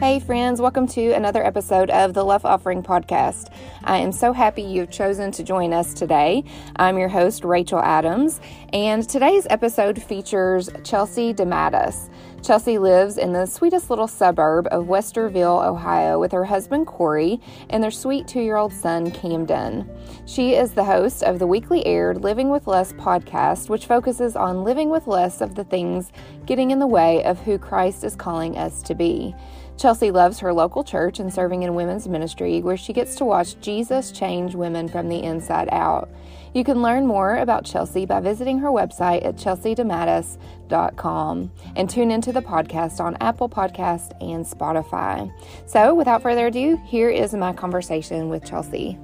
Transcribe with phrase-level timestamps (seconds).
[0.00, 3.52] Hey, friends, welcome to another episode of the Love Offering Podcast.
[3.84, 6.42] I am so happy you've chosen to join us today.
[6.74, 8.40] I'm your host, Rachel Adams,
[8.72, 12.10] and today's episode features Chelsey DeMatteis.
[12.42, 17.40] Chelsey lives in the sweetest little suburb of Westerville, Ohio, with her husband Corey
[17.70, 19.88] and their sweet two year old son Camden.
[20.26, 24.64] She is the host of the weekly aired Living with Less podcast, which focuses on
[24.64, 26.10] living with less of the things
[26.46, 29.34] getting in the way of who Christ is calling us to be.
[29.76, 33.60] Chelsey loves her local church and serving in women's ministry, where she gets to watch
[33.60, 36.08] Jesus change women from the inside out.
[36.54, 42.32] You can learn more about Chelsey by visiting her website at chelseydematteis.com and tune into
[42.32, 45.32] the podcast on Apple Podcast and Spotify.
[45.66, 48.96] So, without further ado, here is my conversation with Chelsey.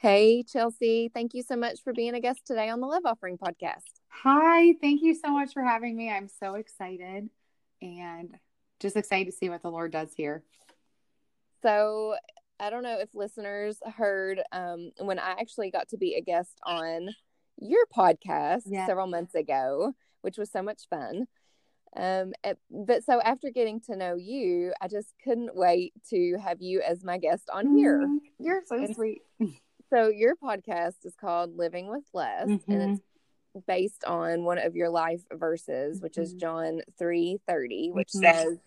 [0.00, 1.10] Hey, Chelsey.
[1.12, 3.97] Thank you so much for being a guest today on the Love Offering podcast.
[4.24, 6.10] Hi, thank you so much for having me.
[6.10, 7.28] I'm so excited
[7.80, 8.34] and
[8.80, 10.42] just excited to see what the Lord does here.
[11.62, 12.16] So
[12.58, 16.58] I don't know if listeners heard um, when I actually got to be a guest
[16.66, 17.10] on
[17.58, 18.86] your podcast yeah.
[18.86, 21.26] several months ago, which was so much fun.
[21.96, 22.32] Um,
[22.70, 27.04] but so after getting to know you, I just couldn't wait to have you as
[27.04, 28.00] my guest on here.
[28.00, 29.22] Mm, you're so and sweet.
[29.90, 32.70] So your podcast is called Living with Less, mm-hmm.
[32.70, 33.07] and it's
[33.66, 36.38] based on one of your life verses, which is mm-hmm.
[36.38, 38.24] John three thirty, which mm-hmm.
[38.24, 38.58] says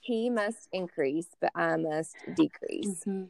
[0.00, 3.02] he must increase, but I must decrease.
[3.06, 3.24] Mm-hmm.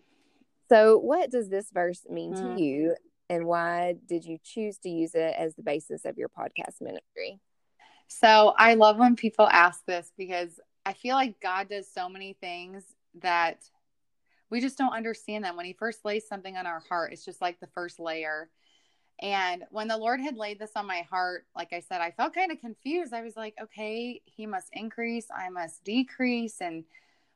[0.69, 2.97] So, what does this verse mean to you,
[3.29, 7.39] and why did you choose to use it as the basis of your podcast ministry?
[8.09, 12.33] So, I love when people ask this because I feel like God does so many
[12.41, 12.85] things
[13.23, 13.59] that
[14.51, 15.57] we just don't understand them.
[15.57, 18.51] When He first lays something on our heart, it's just like the first layer.
[19.25, 22.35] And when the Lord had laid this on my heart, like I said, I felt
[22.35, 23.15] kind of confused.
[23.15, 26.61] I was like, okay, he must increase, I must decrease.
[26.61, 26.85] And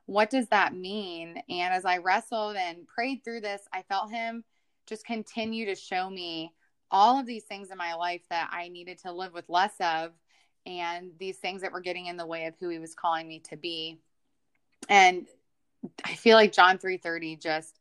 [0.04, 1.43] what does that mean?
[1.49, 4.44] And as I wrestled and prayed through this, I felt him
[4.87, 6.53] just continue to show me
[6.91, 10.12] all of these things in my life that I needed to live with less of
[10.66, 13.41] and these things that were getting in the way of who he was calling me
[13.49, 13.99] to be.
[14.91, 15.26] And
[16.05, 17.78] I feel like John 3:30 just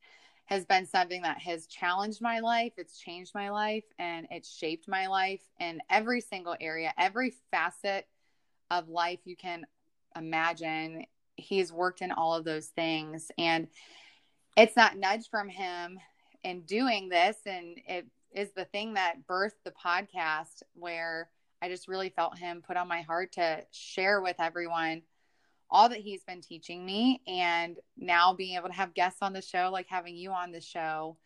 [0.48, 2.74] has been something that has challenged my life.
[2.78, 8.08] It's changed my life and it's shaped my life in every single area, every facet
[8.72, 9.66] of life you can
[10.16, 11.06] imagine.
[11.36, 13.30] He's worked in all of those things.
[13.38, 13.68] And
[14.56, 16.00] it's not nudge from him
[16.44, 17.36] in doing this.
[17.46, 21.30] And it is the thing that birthed the podcast where
[21.62, 25.02] I just really felt him put on my heart to share with everyone
[25.70, 29.42] all that he's been teaching me and now being able to have guests on the
[29.42, 31.18] show like having you on the show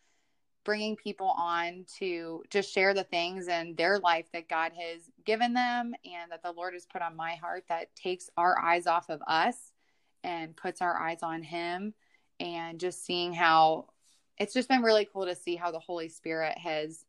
[0.64, 5.52] bringing people on to just share the things in their life that God has given
[5.54, 9.08] them and that the Lord has put on my heart that takes our eyes off
[9.08, 9.56] of us
[10.22, 11.94] and puts our eyes on him
[12.38, 13.86] and just seeing how
[14.38, 17.04] it's just been really cool to see how the Holy Spirit has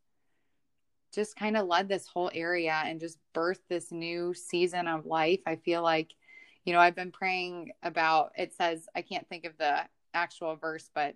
[1.14, 5.42] just kind of led this whole area and just birthed this new season of life.
[5.46, 6.14] I feel like
[6.66, 9.82] you know, I've been praying about it says, I can't think of the
[10.14, 11.16] actual verse, but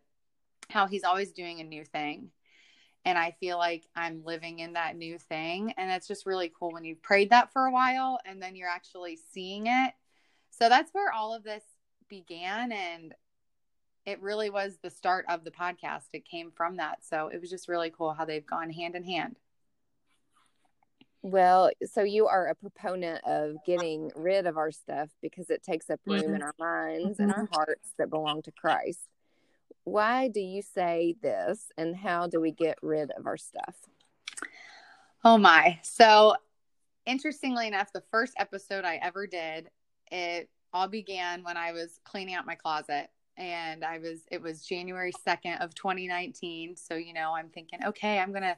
[0.70, 2.30] how he's always doing a new thing.
[3.06, 5.74] And I feel like I'm living in that new thing.
[5.78, 8.70] And it's just really cool when you've prayed that for a while and then you're
[8.70, 9.94] actually seeing it.
[10.50, 11.64] So that's where all of this
[12.10, 12.74] began.
[12.74, 13.14] And
[14.06, 16.08] it really was the start of the podcast.
[16.12, 17.06] It came from that.
[17.06, 19.38] So it was just really cool how they've gone hand in hand.
[21.24, 25.90] Well, so you are a proponent of getting rid of our stuff because it takes
[25.90, 26.36] up room mm-hmm.
[26.36, 27.54] in our minds and our mm-hmm.
[27.54, 29.00] hearts that belong to Christ.
[29.84, 33.76] Why do you say this and how do we get rid of our stuff?
[35.24, 35.80] Oh my.
[35.82, 36.36] So,
[37.06, 39.70] interestingly enough, the first episode I ever did,
[40.12, 44.66] it all began when I was cleaning out my closet and I was it was
[44.66, 46.76] January 2nd of 2019.
[46.76, 48.58] So, you know, I'm thinking, okay, I'm going to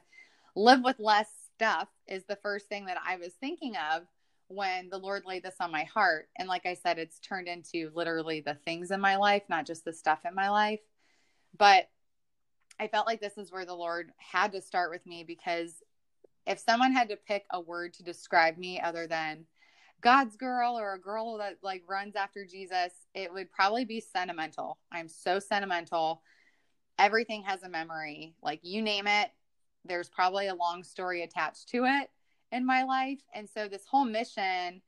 [0.54, 1.30] live with less
[1.60, 4.04] stuff is the first thing that I was thinking of
[4.48, 6.30] when the Lord laid this on my heart.
[6.38, 9.84] And like I said, it's turned into literally the things in my life, not just
[9.84, 10.80] the stuff in my life.
[11.58, 11.90] But
[12.78, 15.82] I felt like this is where the Lord had to start with me because
[16.46, 19.44] if someone had to pick a word to describe me other than
[20.00, 24.78] God's girl or a girl that like runs after Jesus, it would probably be sentimental.
[24.90, 26.22] I'm so sentimental.
[26.98, 28.34] Everything has a memory.
[28.42, 29.30] Like you name it,
[29.84, 32.10] there's probably a long story attached to it
[32.52, 33.20] in my life.
[33.34, 34.82] And so this whole mission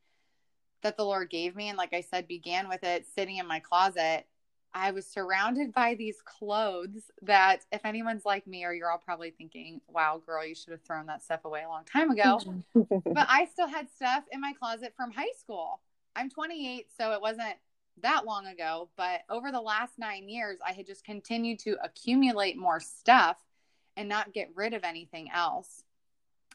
[0.82, 3.60] that the Lord gave me, and like I said, began with it sitting in my
[3.60, 4.26] closet.
[4.74, 9.30] I was surrounded by these clothes that, if anyone's like me, or you're all probably
[9.30, 12.40] thinking, wow, girl, you should have thrown that stuff away a long time ago.
[12.74, 13.12] Mm-hmm.
[13.12, 15.80] but I still had stuff in my closet from high school.
[16.16, 17.56] I'm 28, so it wasn't
[18.02, 18.88] that long ago.
[18.96, 23.36] But over the last nine years, I had just continued to accumulate more stuff
[23.96, 25.84] and not get rid of anything else.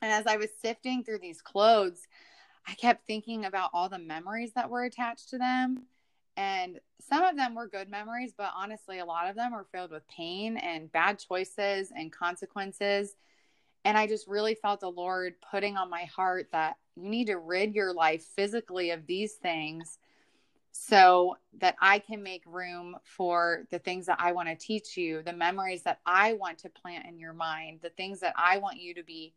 [0.01, 2.07] And as I was sifting through these clothes,
[2.68, 5.88] I kept thinking about all the memories that were attached to them
[6.38, 9.92] and some of them were good memories, but honestly, a lot of them were filled
[9.92, 13.16] with pain and bad choices and consequences.
[13.83, 17.38] And I just really felt the Lord putting on my heart that you need to
[17.38, 19.98] rid your life physically of these things
[20.79, 25.24] so that I can make room for the things that I want to teach you,
[25.24, 28.79] the memories that I want to plant in your mind, the things that I want
[28.79, 29.33] you to be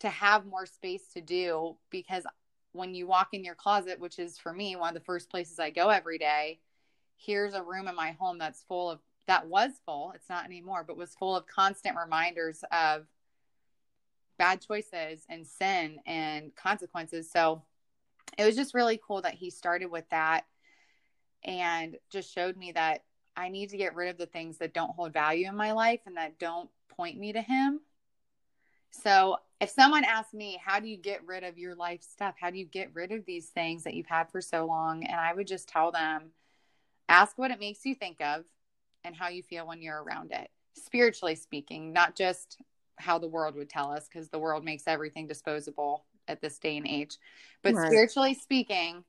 [0.00, 2.24] to have more space to do because
[2.72, 5.58] when you walk in your closet, which is for me one of the first places
[5.58, 6.60] I go every day,
[7.16, 10.84] here's a room in my home that's full of that was full, it's not anymore,
[10.86, 13.06] but was full of constant reminders of
[14.36, 17.30] bad choices and sin and consequences.
[17.30, 17.62] So
[18.36, 20.44] it was just really cool that he started with that
[21.44, 23.04] and just showed me that
[23.36, 26.00] I need to get rid of the things that don't hold value in my life
[26.06, 27.80] and that don't point me to him.
[28.90, 32.36] So if someone asked me, how do you get rid of your life stuff?
[32.40, 35.04] How do you get rid of these things that you've had for so long?
[35.04, 36.30] And I would just tell them,
[37.08, 38.44] ask what it makes you think of
[39.02, 42.58] and how you feel when you're around it, spiritually speaking, not just
[42.96, 46.76] how the world would tell us, because the world makes everything disposable at this day
[46.76, 47.18] and age.
[47.62, 47.88] But right.
[47.88, 49.04] spiritually speaking,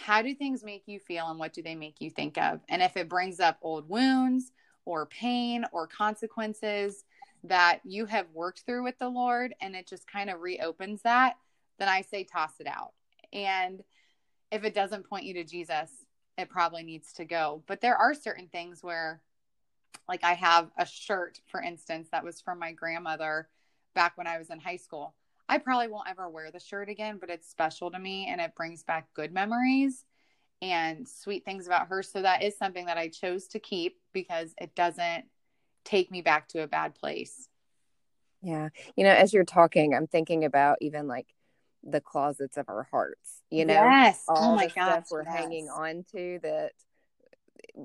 [0.00, 2.60] how do things make you feel and what do they make you think of?
[2.68, 4.52] And if it brings up old wounds
[4.84, 7.04] or pain or consequences,
[7.44, 11.36] that you have worked through with the Lord and it just kind of reopens that,
[11.78, 12.92] then I say toss it out.
[13.32, 13.82] And
[14.50, 15.90] if it doesn't point you to Jesus,
[16.36, 17.62] it probably needs to go.
[17.66, 19.22] But there are certain things where,
[20.08, 23.48] like, I have a shirt, for instance, that was from my grandmother
[23.94, 25.14] back when I was in high school.
[25.50, 28.54] I probably won't ever wear the shirt again, but it's special to me and it
[28.54, 30.04] brings back good memories
[30.62, 32.04] and sweet things about her.
[32.04, 35.24] So that is something that I chose to keep because it doesn't
[35.84, 37.48] take me back to a bad place.
[38.42, 38.68] Yeah.
[38.94, 41.26] You know, as you're talking, I'm thinking about even like
[41.82, 44.22] the closets of our hearts, you know, yes.
[44.28, 45.34] Oh all oh my the gosh, we're yes.
[45.34, 46.74] hanging on to that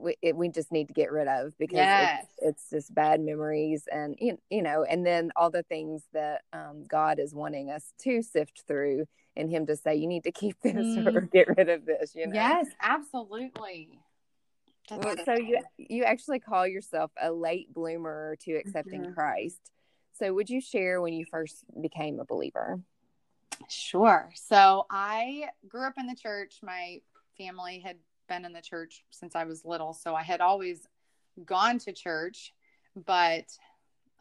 [0.02, 2.26] we, it, we just need to get rid of because yes.
[2.38, 6.42] it's, it's, just bad memories and you, you know and then all the things that
[6.54, 9.06] um, god is wanting us to sift through
[9.36, 11.16] and him to say you need to keep this mm.
[11.16, 14.00] or get rid of this you know yes absolutely
[14.92, 19.14] well, so you you actually call yourself a late bloomer to accepting mm-hmm.
[19.14, 19.60] Christ.
[20.14, 22.80] So would you share when you first became a believer?
[23.70, 24.30] Sure.
[24.36, 26.60] So I grew up in the church.
[26.62, 27.00] My
[27.38, 27.98] family had
[28.28, 30.88] been in the church since I was little, so I had always
[31.46, 32.54] gone to church,
[32.96, 33.46] but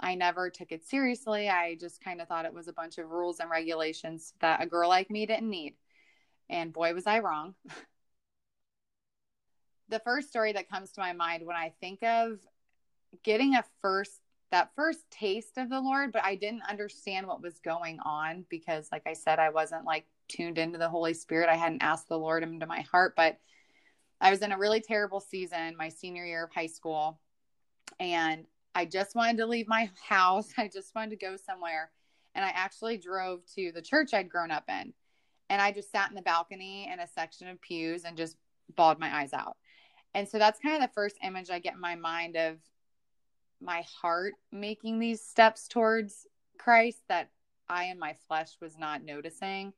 [0.00, 1.48] I never took it seriously.
[1.48, 4.66] I just kind of thought it was a bunch of rules and regulations that a
[4.66, 5.74] girl like me didn't need.
[6.50, 7.54] And boy, was I wrong.
[9.88, 12.38] the first story that comes to my mind when I think of
[13.22, 17.58] getting a first that first taste of the Lord, but I didn't understand what was
[17.58, 21.48] going on because like I said I wasn't like tuned into the Holy Spirit.
[21.48, 23.38] I hadn't asked the Lord into my heart, but
[24.24, 27.20] I was in a really terrible season my senior year of high school
[28.00, 30.48] and I just wanted to leave my house.
[30.58, 31.90] I just wanted to go somewhere.
[32.34, 34.94] And I actually drove to the church I'd grown up in.
[35.50, 38.36] And I just sat in the balcony in a section of pews and just
[38.74, 39.58] bawled my eyes out.
[40.14, 42.56] And so that's kind of the first image I get in my mind of
[43.60, 46.26] my heart making these steps towards
[46.58, 47.28] Christ that
[47.69, 49.74] I in my flesh was not noticing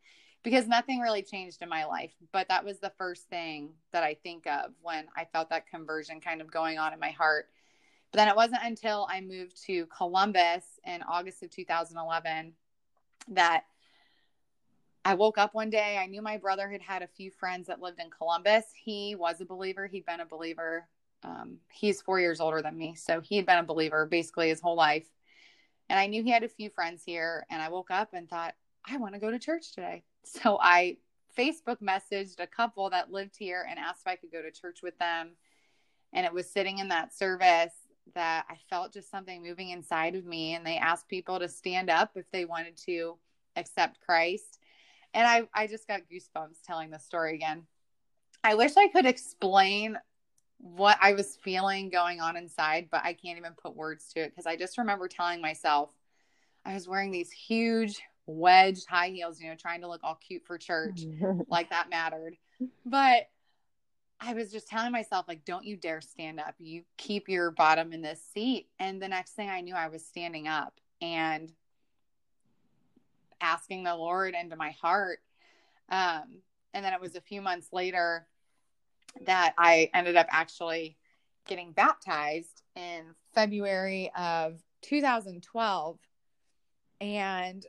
[0.47, 2.13] because nothing really changed in my life.
[2.31, 6.21] But that was the first thing that I think of when I felt that conversion
[6.21, 7.49] kind of going on in my heart.
[8.13, 12.53] But then it wasn't until I moved to Columbus in August of 2011
[13.33, 13.65] that
[15.05, 15.99] I woke up one day.
[16.01, 18.67] I knew my brother had had a few friends that lived in Columbus.
[18.73, 19.89] He was a believer.
[19.89, 20.87] He'd been a believer.
[21.25, 22.95] Um, he's four years older than me.
[22.95, 25.09] So he had been a believer basically his whole life.
[25.89, 27.45] And I knew he had a few friends here.
[27.51, 28.55] And I woke up and thought,
[28.89, 30.05] I want to go to church today.
[30.29, 30.97] So I
[31.39, 34.81] Facebook messaged a couple that lived here and asked if I could go to church
[34.83, 35.37] with them.
[36.13, 37.73] And it was sitting in that service
[38.15, 40.55] that I felt just something moving inside of me.
[40.55, 43.19] And they asked people to stand up if they wanted to
[43.57, 44.59] accept Christ
[45.17, 47.63] and I, I just got goosebumps telling the story again.
[48.45, 49.97] I wish I could explain
[50.59, 54.31] what I was feeling going on inside, but I can't even put words to it
[54.31, 55.91] because I just remember telling myself
[56.67, 60.45] I was wearing these huge wedged high heels, you know, trying to look all cute
[60.45, 61.03] for church,
[61.49, 62.37] like that mattered.
[62.85, 63.29] But
[64.21, 66.55] I was just telling myself, like, don't you dare stand up.
[66.59, 68.69] You keep your bottom in this seat.
[68.79, 71.53] And the next thing I knew, I was standing up and
[73.41, 75.19] asking the Lord into my heart.
[75.91, 76.41] Um,
[76.73, 78.27] and then it was a few months later
[79.27, 80.97] that I ended up actually
[81.47, 83.03] getting baptized in
[83.35, 85.99] February of 2012.
[87.01, 87.67] And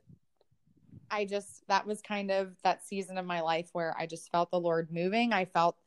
[1.09, 4.51] I just, that was kind of that season of my life where I just felt
[4.51, 5.33] the Lord moving.
[5.33, 5.77] I felt,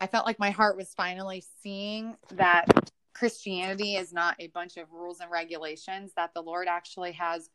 [0.00, 2.66] I felt like my heart was finally seeing that
[3.14, 7.50] Christianity is not a bunch of rules and regulations, that the Lord actually has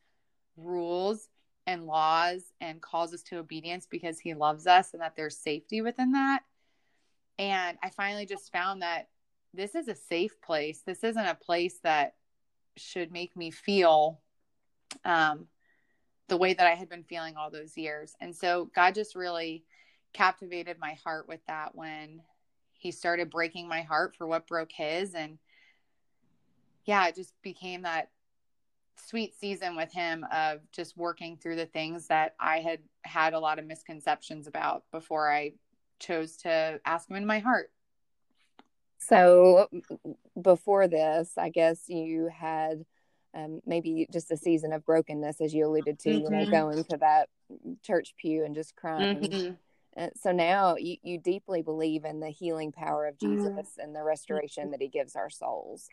[0.56, 1.28] rules
[1.66, 5.82] and laws and calls us to obedience because he loves us and that there's safety
[5.82, 6.42] within that.
[7.38, 9.08] And I finally just found that
[9.52, 10.82] this is a safe place.
[10.86, 12.14] This isn't a place that
[12.76, 14.20] should make me feel
[15.04, 15.46] um,
[16.28, 18.14] the way that I had been feeling all those years.
[18.20, 19.64] And so God just really
[20.12, 22.22] captivated my heart with that when
[22.74, 25.14] he started breaking my heart for what broke his.
[25.14, 25.38] And
[26.84, 28.10] yeah, it just became that
[28.96, 33.40] sweet season with him of just working through the things that I had had a
[33.40, 35.52] lot of misconceptions about before I
[35.98, 37.70] chose to ask him in my heart.
[38.98, 39.68] So
[40.40, 42.84] before this, I guess you had
[43.38, 46.24] um, maybe just a season of brokenness, as you alluded to, mm-hmm.
[46.24, 46.50] you know, mm-hmm.
[46.50, 47.28] going to that
[47.82, 49.20] church pew and just crying.
[49.20, 49.54] Mm-hmm.
[49.94, 53.36] And so now you, you deeply believe in the healing power of mm-hmm.
[53.36, 53.80] Jesus mm-hmm.
[53.80, 55.88] and the restoration that he gives our souls.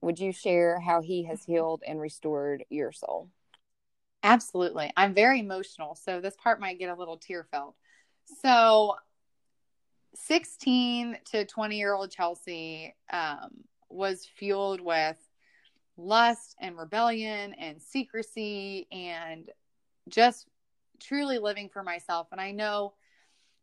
[0.00, 3.28] Would you share how he has healed and restored your soul?
[4.24, 4.92] Absolutely.
[4.96, 7.74] I'm very emotional, so this part might get a little tear filled.
[8.40, 8.96] So
[10.14, 13.50] 16 to 20 year old Chelsey um,
[13.88, 15.16] was fueled with
[16.02, 19.50] lust and rebellion and secrecy and
[20.08, 20.46] just
[21.00, 22.28] truly living for myself.
[22.32, 22.94] And I know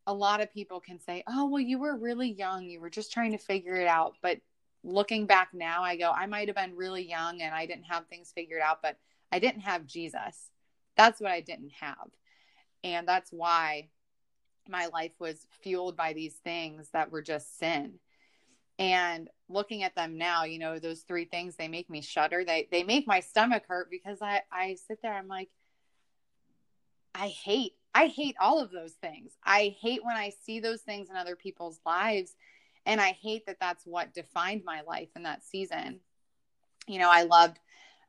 [0.08, 2.66] a lot of people can say, oh, well, you were really young.
[2.66, 4.16] You were just trying to figure it out.
[4.22, 4.40] But
[4.84, 8.08] looking back now, I go, I might have been really young and I didn't have
[8.08, 8.98] things figured out, but
[9.32, 10.50] I didn't have Jesus.
[10.98, 12.10] That's what I didn't have.
[12.84, 13.90] And that's why
[14.68, 18.00] my life was fueled by these things that were just sin.
[18.80, 22.46] And looking at them now, you know, those three things they make me shudder.
[22.46, 25.50] They they make my stomach hurt because I I sit there I'm like
[27.14, 29.34] I hate I hate all of those things.
[29.44, 32.36] I hate when I see those things in other people's lives
[32.86, 36.00] and I hate that that's what defined my life in that season.
[36.88, 37.60] You know, I loved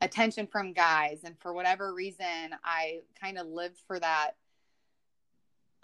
[0.00, 4.36] attention from guys and for whatever reason I kind of lived for that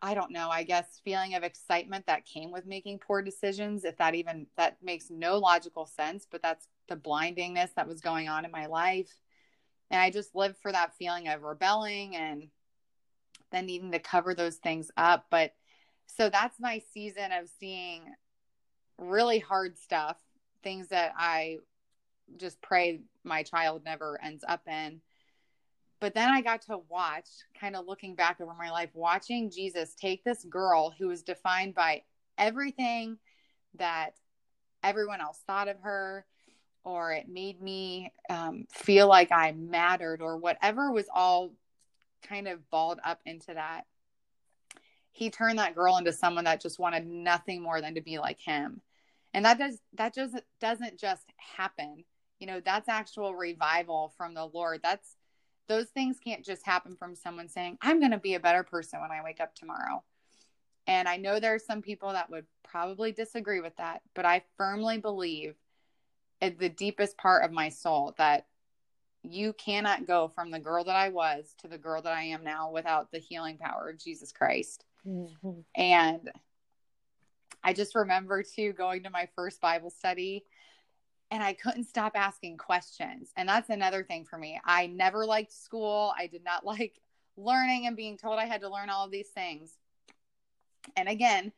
[0.03, 3.97] I don't know, I guess feeling of excitement that came with making poor decisions, if
[3.97, 8.45] that even that makes no logical sense, but that's the blindingness that was going on
[8.45, 9.13] in my life.
[9.91, 12.49] And I just lived for that feeling of rebelling and
[13.51, 15.27] then needing to cover those things up.
[15.31, 15.55] But
[16.07, 18.03] so that's my season of seeing
[18.99, 20.17] really hard stuff,
[20.63, 21.59] things that I
[22.37, 25.01] just pray my child never ends up in
[26.01, 29.95] but then I got to watch, kind of looking back over my life, watching Jesus
[29.95, 32.03] take this girl who was defined by
[32.37, 33.19] everything
[33.79, 34.11] that
[34.83, 36.27] everyone else thought of her,
[36.85, 41.53] or it made me um, feel like I mattered, or whatever was all
[42.29, 43.83] kind of balled up into that.
[45.13, 48.39] He turned that girl into someone that just wanted nothing more than to be like
[48.39, 48.83] him.
[49.33, 52.05] And that does that just doesn't just happen.
[52.39, 54.81] You know, that's actual revival from the Lord.
[54.83, 55.17] That's
[55.69, 59.01] those things can't just happen from someone saying, I'm going to be a better person
[59.01, 60.03] when I wake up tomorrow.
[60.87, 64.43] And I know there are some people that would probably disagree with that, but I
[64.57, 65.57] firmly believe
[66.41, 68.47] at the deepest part of my soul that
[69.23, 72.45] you cannot go from the girl that I was to the girl that I am
[72.45, 74.85] now without the healing power of Jesus Christ.
[75.07, 75.61] Mm-hmm.
[75.75, 76.31] And
[77.65, 80.45] I just remember too going to my first Bible study
[81.31, 83.31] and I couldn't stop asking questions.
[83.37, 84.61] And that's another thing for me.
[84.65, 86.13] I never liked school.
[86.17, 87.01] I did not like
[87.37, 89.77] learning and being told I had to learn all of these things.
[90.97, 91.53] And again,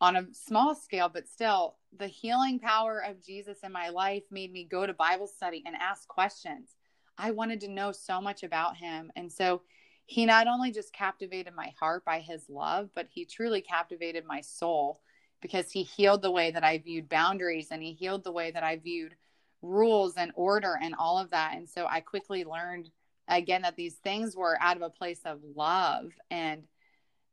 [0.00, 4.52] on a small scale, but still, the healing power of Jesus in my life made
[4.52, 6.70] me go to Bible study and ask questions.
[7.16, 9.12] I wanted to know so much about him.
[9.16, 9.62] And so
[10.06, 14.40] he not only just captivated my heart by his love, but he truly captivated my
[14.40, 15.00] soul
[15.42, 18.62] because he healed the way that I viewed boundaries and he healed the way that
[18.62, 19.14] I viewed
[19.60, 21.54] rules and order and all of that.
[21.54, 22.88] And so I quickly learned
[23.28, 26.64] again that these things were out of a place of love and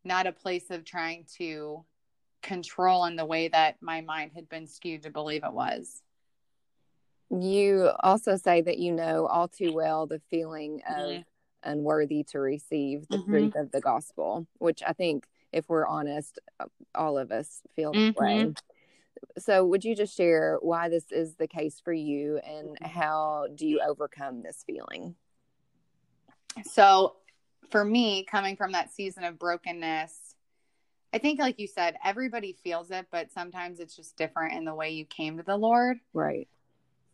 [0.04, 1.84] not a place of trying to
[2.42, 6.02] control in the way that my mind had been skewed to believe it was.
[7.30, 11.22] You also say that you know all too well the feeling of mm-hmm.
[11.70, 13.32] unworthy to receive the mm-hmm.
[13.32, 16.40] truth of the gospel, which I think if we're honest,
[16.96, 18.08] all of us feel mm-hmm.
[18.08, 18.54] that way.
[19.38, 23.68] So, would you just share why this is the case for you and how do
[23.68, 25.16] you overcome this feeling?
[26.64, 27.16] So,
[27.70, 30.36] for me, coming from that season of brokenness,
[31.14, 34.74] I think, like you said, everybody feels it, but sometimes it's just different in the
[34.74, 35.98] way you came to the Lord.
[36.14, 36.48] Right.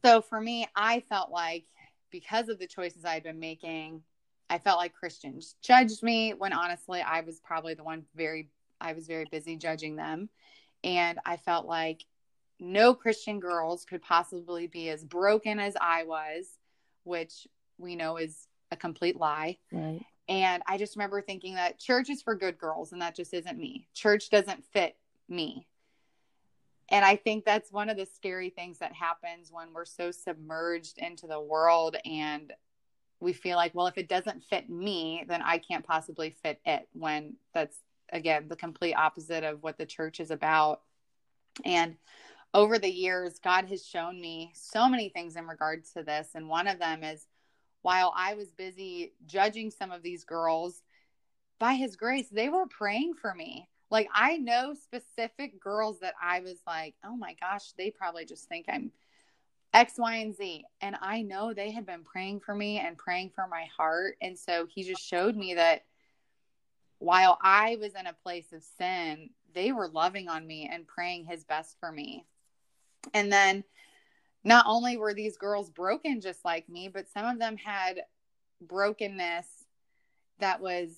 [0.03, 1.65] So, for me, I felt like
[2.11, 4.01] because of the choices I'd been making,
[4.49, 8.93] I felt like Christians judged me when honestly I was probably the one very I
[8.93, 10.29] was very busy judging them.
[10.83, 12.05] And I felt like
[12.59, 16.57] no Christian girls could possibly be as broken as I was,
[17.03, 19.57] which we know is a complete lie.
[19.71, 20.01] Right.
[20.27, 23.57] And I just remember thinking that church is for good girls, and that just isn't
[23.57, 23.87] me.
[23.93, 24.95] Church doesn't fit
[25.29, 25.67] me.
[26.89, 30.97] And I think that's one of the scary things that happens when we're so submerged
[30.97, 32.53] into the world and
[33.19, 36.87] we feel like, well, if it doesn't fit me, then I can't possibly fit it.
[36.93, 37.77] When that's,
[38.11, 40.81] again, the complete opposite of what the church is about.
[41.63, 41.95] And
[42.53, 46.29] over the years, God has shown me so many things in regards to this.
[46.35, 47.27] And one of them is
[47.81, 50.81] while I was busy judging some of these girls,
[51.59, 53.69] by his grace, they were praying for me.
[53.91, 58.47] Like I know specific girls that I was like, oh my gosh, they probably just
[58.49, 58.91] think I'm
[59.73, 60.63] X, Y, and Z.
[60.81, 64.15] And I know they had been praying for me and praying for my heart.
[64.21, 65.83] And so he just showed me that
[66.99, 71.25] while I was in a place of sin, they were loving on me and praying
[71.25, 72.25] his best for me.
[73.13, 73.63] And then
[74.43, 78.01] not only were these girls broken just like me, but some of them had
[78.61, 79.47] brokenness
[80.39, 80.89] that was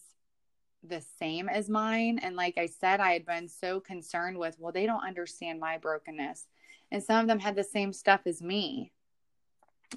[0.84, 2.20] the same as mine.
[2.20, 5.78] And like I said, I had been so concerned with, well, they don't understand my
[5.78, 6.48] brokenness.
[6.92, 8.92] And some of them had the same stuff as me.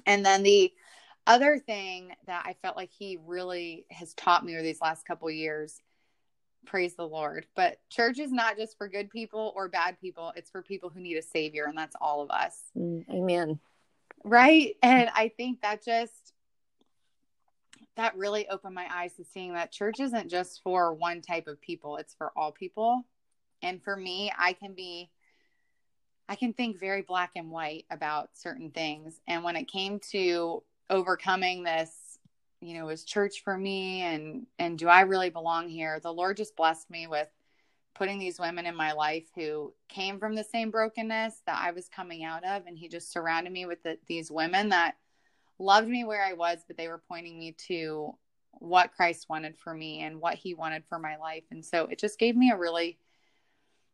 [0.05, 0.71] And then the
[1.27, 5.29] other thing that I felt like he really has taught me over these last couple
[5.29, 5.81] years
[6.65, 7.45] praise the Lord.
[7.55, 10.99] But church is not just for good people or bad people, it's for people who
[10.99, 12.57] need a savior, and that's all of us.
[12.77, 13.59] Mm, amen.
[14.23, 14.75] Right.
[14.83, 16.33] And I think that just
[17.97, 21.59] that really opened my eyes to seeing that church isn't just for one type of
[21.61, 23.05] people, it's for all people.
[23.61, 25.09] And for me, I can be
[26.29, 29.19] I can think very black and white about certain things.
[29.27, 31.91] And when it came to overcoming this
[32.61, 35.99] you know is church for me and and do i really belong here?
[35.99, 37.27] The lord just blessed me with
[37.93, 41.89] putting these women in my life who came from the same brokenness that i was
[41.89, 44.95] coming out of and he just surrounded me with the, these women that
[45.59, 48.15] loved me where i was but they were pointing me to
[48.53, 51.43] what christ wanted for me and what he wanted for my life.
[51.51, 52.97] And so it just gave me a really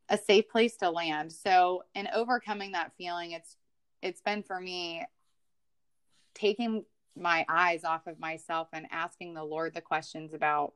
[0.10, 1.32] a safe place to land.
[1.32, 3.56] So in overcoming that feeling it's
[4.02, 5.06] it's been for me
[6.36, 6.86] taking
[7.20, 10.74] my eyes off of myself and asking the Lord the questions about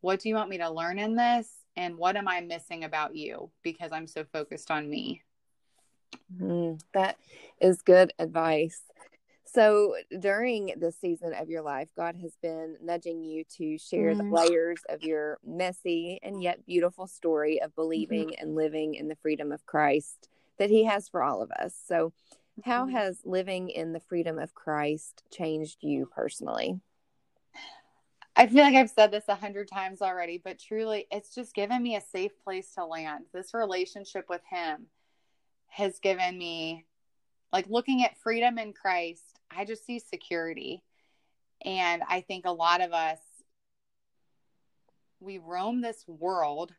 [0.00, 3.16] what do you want me to learn in this and what am I missing about
[3.16, 5.22] you because I'm so focused on me.
[6.40, 7.16] Mm, that
[7.60, 8.82] is good advice.
[9.44, 14.28] So, during this season of your life, God has been nudging you to share mm-hmm.
[14.28, 18.42] the layers of your messy and yet beautiful story of believing mm-hmm.
[18.42, 21.74] and living in the freedom of Christ that He has for all of us.
[21.86, 22.12] So,
[22.64, 22.96] how mm-hmm.
[22.96, 26.80] has living in the freedom of Christ changed you personally?
[28.36, 31.82] I feel like I've said this a hundred times already, but truly, it's just given
[31.82, 33.24] me a safe place to land.
[33.32, 34.86] This relationship with Him
[35.66, 36.86] has given me,
[37.52, 40.84] like, looking at freedom in Christ, I just see security.
[41.64, 43.18] And I think a lot of us,
[45.18, 46.72] we roam this world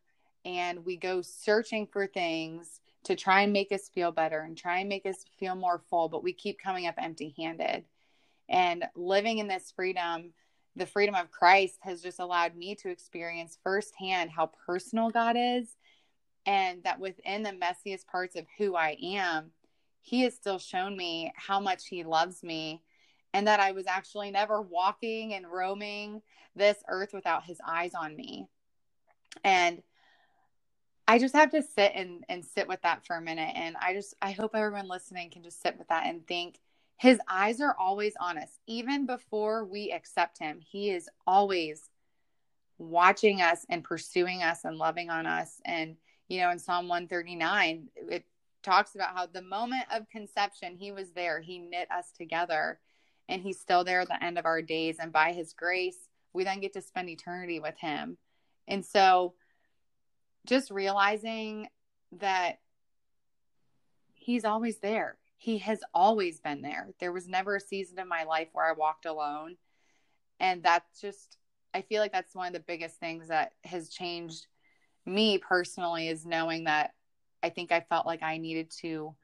[0.46, 4.80] and we go searching for things to try and make us feel better and try
[4.80, 7.86] and make us feel more full, but we keep coming up empty handed.
[8.50, 10.34] And living in this freedom,
[10.76, 15.76] the freedom of Christ has just allowed me to experience firsthand how personal God is.
[16.46, 19.52] And that within the messiest parts of who I am,
[20.02, 22.82] He has still shown me how much He loves me
[23.34, 26.22] and that I was actually never walking and roaming
[26.56, 28.48] this earth without His eyes on me.
[29.44, 29.84] And
[31.10, 33.52] I just have to sit and, and sit with that for a minute.
[33.56, 36.60] And I just, I hope everyone listening can just sit with that and think
[36.98, 38.60] his eyes are always on us.
[38.68, 41.90] Even before we accept him, he is always
[42.78, 45.60] watching us and pursuing us and loving on us.
[45.66, 45.96] And,
[46.28, 48.26] you know, in Psalm 139, it
[48.62, 52.80] talks about how the moment of conception, he was there, he knit us together,
[53.28, 54.98] and he's still there at the end of our days.
[55.00, 58.20] And by his grace, we then get to spend eternity with him.
[58.68, 59.34] And so,
[60.46, 61.68] just realizing
[62.20, 62.60] that
[64.14, 65.18] he's always there.
[65.38, 66.90] He has always been there.
[67.00, 69.56] There was never a season in my life where I walked alone.
[70.40, 71.38] And that's just,
[71.74, 74.48] I feel like that's one of the biggest things that has changed
[75.06, 76.94] me personally is knowing that
[77.42, 79.16] I think I felt like I needed to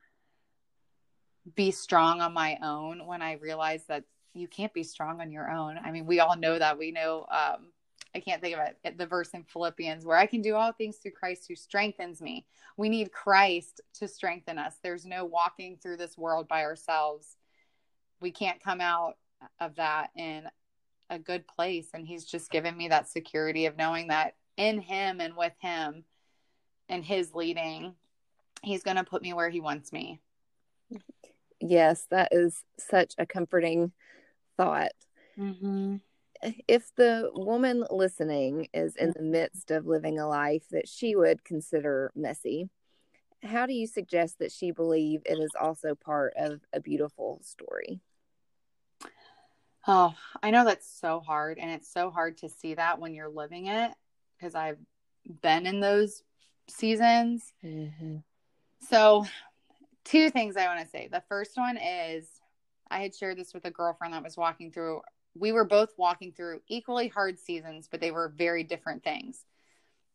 [1.53, 5.49] be strong on my own when I realized that you can't be strong on your
[5.49, 5.77] own.
[5.83, 6.77] I mean, we all know that.
[6.77, 7.67] We know um,
[8.15, 10.95] I can't think of it, the verse in Philippians where I can do all things
[10.95, 12.45] through Christ who strengthens me.
[12.77, 14.77] We need Christ to strengthen us.
[14.81, 17.35] There's no walking through this world by ourselves.
[18.21, 19.17] We can't come out
[19.59, 20.43] of that in
[21.09, 21.89] a good place.
[21.93, 26.05] And He's just given me that security of knowing that in Him and with Him
[26.87, 27.95] and His leading,
[28.63, 30.21] He's going to put me where He wants me.
[31.59, 33.91] Yes, that is such a comforting
[34.55, 34.93] thought.
[35.37, 35.97] Mm-hmm
[36.67, 41.43] if the woman listening is in the midst of living a life that she would
[41.43, 42.69] consider messy,
[43.43, 48.01] how do you suggest that she believe it is also part of a beautiful story?
[49.87, 51.59] Oh, I know that's so hard.
[51.59, 53.91] And it's so hard to see that when you're living it
[54.37, 54.79] because I've
[55.41, 56.23] been in those
[56.67, 57.53] seasons.
[57.63, 58.17] Mm-hmm.
[58.89, 59.25] So,
[60.03, 61.07] two things I want to say.
[61.11, 62.27] The first one is
[62.89, 65.01] I had shared this with a girlfriend that was walking through
[65.37, 69.45] we were both walking through equally hard seasons, but they were very different things.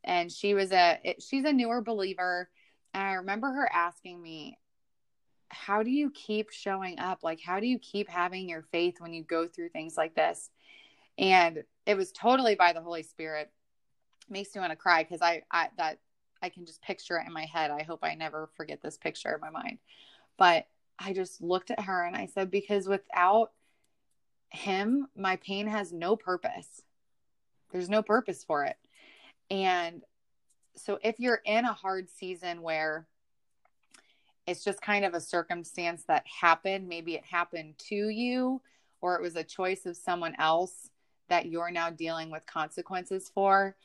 [0.03, 2.49] And she was a she's a newer believer,
[2.95, 4.59] and I remember her asking me,
[5.51, 7.21] "How do you keep showing up?
[7.23, 10.51] Like how do you keep having your faith when you go through things like this?"
[11.19, 13.53] And it was totally by the Holy Spirit.
[14.31, 15.99] makes me want to cry because I, I that
[16.43, 17.71] I can just picture it in my head.
[17.71, 19.79] I hope I never forget this picture in my mind.
[20.39, 20.67] But
[20.99, 23.53] I just looked at her and I said, because without
[24.51, 26.83] him, my pain has no purpose.
[27.71, 28.77] There's no purpose for it.
[29.51, 30.03] And
[30.77, 33.07] so if you're in a hard season where
[34.47, 38.61] it's just kind of a circumstance that happened, maybe it happened to you
[39.01, 40.91] or it was a choice of someone else
[41.29, 43.77] that you're now dealing with consequences for.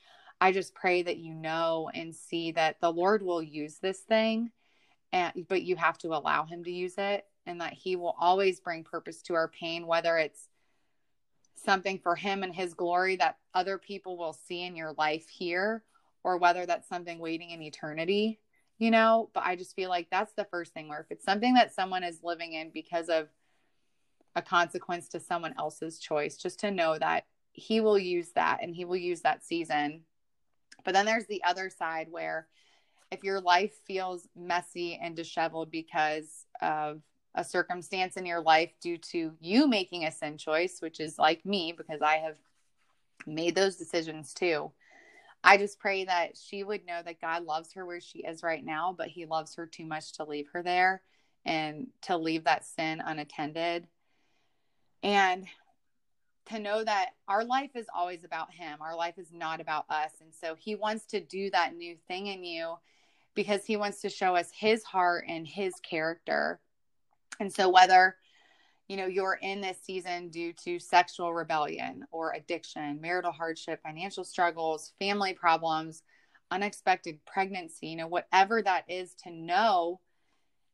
[0.42, 4.52] I just pray that you know and see that the Lord will use this thing
[5.14, 8.60] and but you have to allow him to use it and that he will always
[8.60, 10.50] bring purpose to our pain whether it's
[11.64, 15.84] something for him and his glory that other people will see in your life here
[16.24, 18.40] or whether that's something waiting in eternity
[18.78, 19.30] you know?
[19.34, 22.04] But i just feel like that's the first thing where if it's something that someone
[22.04, 23.28] is living in because of
[24.36, 28.76] a consequence to someone else's choice just to know that he will use that and
[28.76, 30.02] he will use that season.
[30.84, 32.48] But then there's the other side where
[33.12, 37.02] if your life feels messy and disheveled because of
[37.36, 41.46] a circumstance in your life due to you making a sin choice, which is like
[41.46, 42.38] me because I have
[43.28, 44.72] made those decisions too.
[45.44, 48.66] I just pray that she would know that God loves her where she is right
[48.66, 51.04] now, but he loves her too much to leave her there
[51.46, 53.86] and to leave that sin unattended.
[55.04, 55.46] And
[56.48, 58.80] to know that our life is always about him.
[58.82, 60.12] Our life is not about us.
[60.22, 62.76] And so he wants to do that new thing in you
[63.36, 66.60] because he wants to show us his heart and his character
[67.40, 68.16] and so, whether
[68.88, 74.24] you know you're in this season due to sexual rebellion or addiction, marital hardship, financial
[74.24, 76.04] struggles, family problems,
[76.52, 80.00] unexpected pregnancy, you know, whatever that is, to know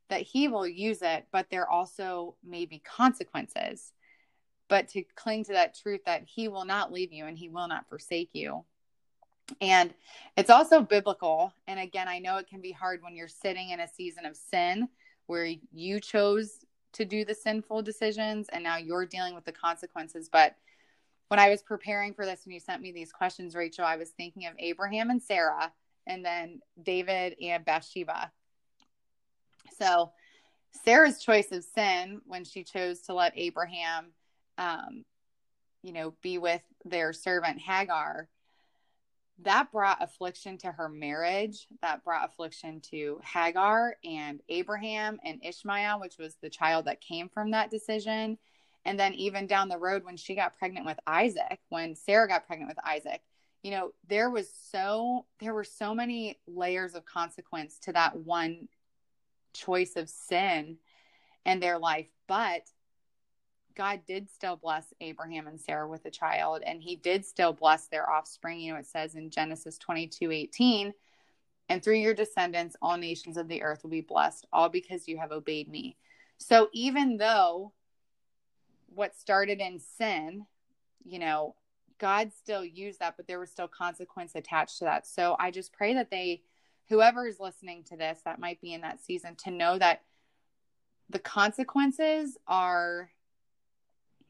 [0.10, 3.93] that He will use it, but there also may be consequences.
[4.67, 7.67] But to cling to that truth that He will not leave you and He will
[7.67, 8.65] not forsake you.
[9.60, 9.93] And
[10.38, 11.54] it's also biblical.
[11.67, 14.38] And again, I know it can be hard when you're sitting in a season of
[14.38, 14.88] sin
[15.32, 20.28] where you chose to do the sinful decisions and now you're dealing with the consequences.
[20.30, 20.58] But
[21.30, 24.10] when I was preparing for this and you sent me these questions, Rachel, I was
[24.10, 25.72] thinking of Abraham and Sarah
[26.06, 28.30] and then David and Bathsheba.
[29.80, 30.12] So
[30.84, 34.12] Sarah's choice of sin when she chose to let Abraham,
[34.58, 35.06] um,
[35.82, 38.28] you know, be with their servant Hagar
[39.39, 41.67] that brought affliction to her marriage.
[41.82, 47.30] That brought affliction to Hagar and Abraham and Ishmael, which was the child that came
[47.30, 48.38] from that decision.
[48.86, 52.48] And then even down the road when she got pregnant with Isaac, when Sarah got
[52.48, 53.22] pregnant with Isaac,
[53.63, 58.67] you know, there was so there were so many layers of consequence to that one
[59.54, 60.78] choice of sin
[61.46, 62.62] in their life, but
[63.75, 67.88] God did still bless Abraham and Sarah with a child, and he did still bless
[67.88, 68.60] their offspring.
[68.60, 70.93] You know, it says in Genesis 22 18,
[71.69, 75.17] and through your descendants, all nations of the earth will be blessed, all because you
[75.17, 75.95] have obeyed me.
[76.38, 77.71] So even though
[78.93, 80.45] what started in sin,
[81.03, 81.55] you know,
[81.97, 85.05] God still used that, but there was still consequence attached to that.
[85.07, 86.41] So I just pray that they,
[86.89, 90.01] whoever is listening to this that might be in that season, to know that
[91.10, 93.12] the consequences are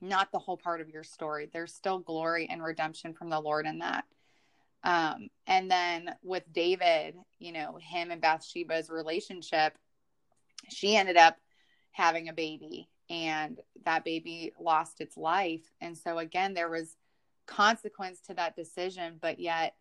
[0.02, 1.50] not the whole part of your story.
[1.52, 4.06] There's still glory and redemption from the Lord in that.
[4.84, 9.78] Um, and then with David, you know, him and Bathsheba's relationship,
[10.70, 11.38] she ended up
[11.92, 15.72] having a baby and that baby lost its life.
[15.82, 16.96] And so again, there was
[17.46, 19.76] consequence to that decision, but yet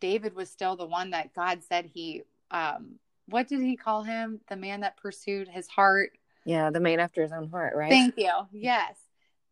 [0.00, 4.40] David was still the one that God said he um what did he call him?
[4.48, 6.12] The man that pursued his heart.
[6.46, 7.90] Yeah, the man after his own heart, right?
[7.90, 8.32] Thank you.
[8.52, 8.96] Yes.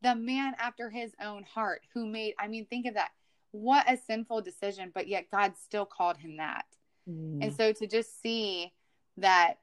[0.02, 3.10] The man after his own heart who made I mean think of that.
[3.52, 6.66] What a sinful decision, but yet God still called him that.
[7.08, 7.38] Mm.
[7.42, 8.72] And so to just see
[9.16, 9.54] that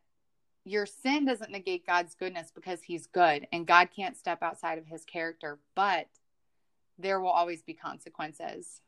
[0.65, 4.87] your sin doesn't negate God's goodness because he's good and God can't step outside of
[4.87, 6.07] his character, but
[6.97, 8.81] there will always be consequences.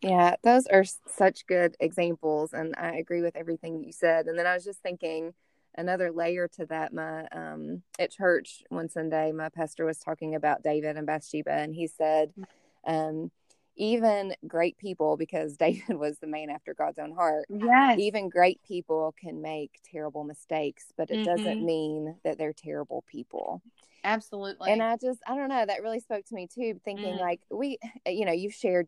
[0.00, 4.26] Yeah, those are such good examples and I agree with everything you said.
[4.26, 5.34] And then I was just thinking
[5.76, 10.62] another layer to that my um at church one Sunday my pastor was talking about
[10.62, 12.32] David and Bathsheba and he said
[12.86, 13.30] um
[13.76, 17.46] even great people, because David was the man after God's own heart.
[17.48, 17.98] Yes.
[17.98, 21.36] Even great people can make terrible mistakes, but it mm-hmm.
[21.36, 23.62] doesn't mean that they're terrible people.
[24.04, 24.70] Absolutely.
[24.70, 27.20] And I just, I don't know, that really spoke to me too, thinking mm.
[27.20, 28.86] like, we, you know, you've shared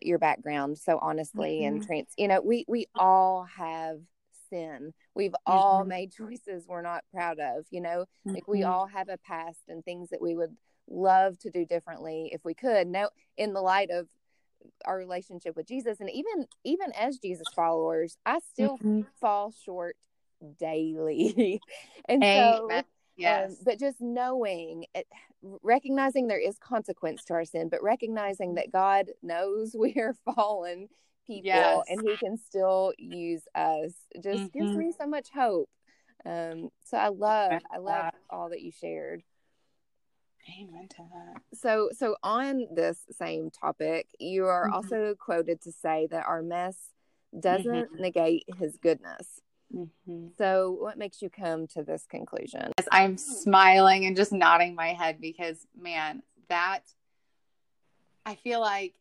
[0.00, 1.76] your background so honestly mm-hmm.
[1.76, 4.00] and trans, you know, we, we all have
[4.54, 4.92] sin.
[5.14, 5.52] We've mm-hmm.
[5.52, 8.70] all made choices we're not proud of, you know, like we mm-hmm.
[8.70, 10.54] all have a past and things that we would
[10.88, 12.86] love to do differently if we could.
[12.86, 14.08] Now, in the light of
[14.84, 19.02] our relationship with Jesus and even even as Jesus followers, I still mm-hmm.
[19.20, 19.96] fall short
[20.58, 21.60] daily.
[22.08, 22.56] and Amen.
[22.58, 22.82] so
[23.16, 23.50] Yes.
[23.50, 25.06] Um, but just knowing, it,
[25.62, 30.88] recognizing there is consequence to our sin, but recognizing that God knows we are fallen
[31.26, 31.84] people yes.
[31.88, 34.58] and He can still use us just mm-hmm.
[34.58, 35.68] gives me so much hope.
[36.26, 39.22] Um, so I love, I love all that you shared.
[40.60, 41.42] Amen to that.
[41.58, 44.74] So, so on this same topic, you are mm-hmm.
[44.74, 46.76] also quoted to say that our mess
[47.38, 48.02] doesn't mm-hmm.
[48.02, 49.40] negate His goodness.
[49.74, 50.28] Mm-hmm.
[50.38, 52.72] So, what makes you come to this conclusion?
[52.78, 56.82] Yes, I'm smiling and just nodding my head because, man, that
[58.26, 58.94] I feel like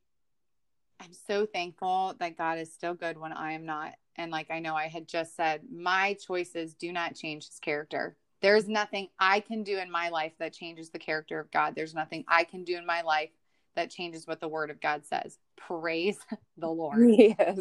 [1.03, 3.93] I'm so thankful that God is still good when I am not.
[4.15, 8.15] And like I know I had just said, my choices do not change his character.
[8.41, 11.73] There's nothing I can do in my life that changes the character of God.
[11.75, 13.31] There's nothing I can do in my life
[13.75, 15.37] that changes what the word of God says.
[15.57, 16.19] Praise
[16.57, 17.09] the Lord.
[17.09, 17.59] Yes.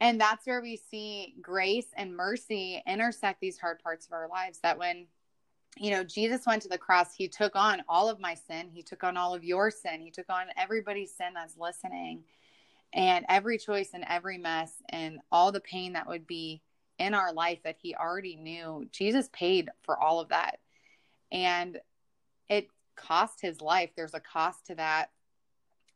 [0.00, 4.58] And that's where we see grace and mercy intersect these hard parts of our lives.
[4.62, 5.06] That when,
[5.76, 8.82] you know, Jesus went to the cross, he took on all of my sin, he
[8.82, 12.24] took on all of your sin, he took on everybody's sin that's listening,
[12.92, 16.62] and every choice and every mess and all the pain that would be
[16.98, 18.88] in our life that he already knew.
[18.90, 20.60] Jesus paid for all of that.
[21.30, 21.78] And
[22.48, 23.90] it cost his life.
[23.94, 25.10] There's a cost to that.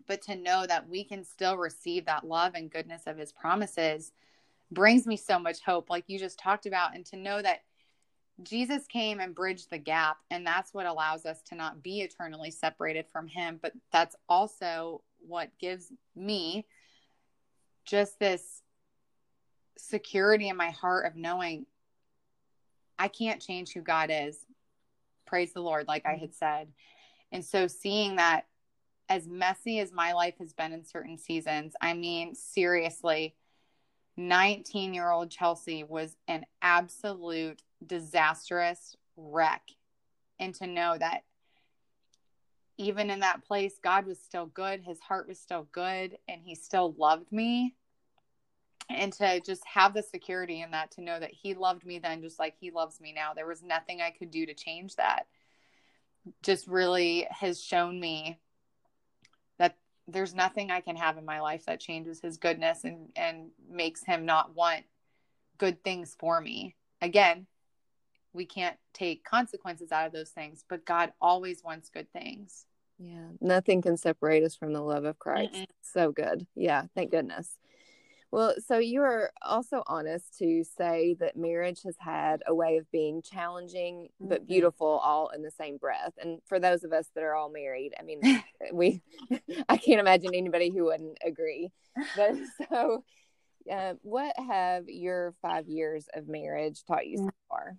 [0.07, 4.13] But to know that we can still receive that love and goodness of his promises
[4.71, 6.95] brings me so much hope, like you just talked about.
[6.95, 7.63] And to know that
[8.43, 10.19] Jesus came and bridged the gap.
[10.31, 13.59] And that's what allows us to not be eternally separated from him.
[13.61, 16.67] But that's also what gives me
[17.85, 18.63] just this
[19.77, 21.67] security in my heart of knowing
[22.99, 24.37] I can't change who God is.
[25.27, 26.69] Praise the Lord, like I had said.
[27.33, 28.47] And so seeing that
[29.09, 33.35] as messy as my life has been in certain seasons, I mean, seriously,
[34.17, 39.63] 19 year old Chelsey was an absolute disastrous wreck.
[40.39, 41.25] And to know that
[42.81, 46.55] even in that place, God was still good, his heart was still good, and he
[46.55, 47.75] still loved me.
[48.89, 52.23] And to just have the security in that to know that he loved me then
[52.23, 53.35] just like he loves me now.
[53.35, 55.27] There was nothing i could do to change that.
[56.43, 58.41] Just really has shown me
[59.59, 59.77] that
[60.09, 64.03] there's nothing i can have in my life that changes his goodness and and makes
[64.03, 64.85] him not want
[65.59, 66.75] good things for me.
[67.01, 67.47] Again
[68.33, 72.67] we can't take consequences out of those things but god always wants good things
[72.99, 75.67] yeah nothing can separate us from the love of christ Mm-mm.
[75.83, 77.57] so good yeah thank goodness
[78.33, 82.91] well, so you are also honest to say that marriage has had a way of
[82.93, 84.47] being challenging but mm-hmm.
[84.47, 86.13] beautiful all in the same breath.
[86.21, 88.21] And for those of us that are all married, I mean,
[88.73, 89.03] we,
[89.69, 91.73] I can't imagine anybody who wouldn't agree.
[92.17, 92.35] But
[92.71, 93.05] so,
[93.71, 97.31] uh, what have your five years of marriage taught you so mm.
[97.49, 97.77] far?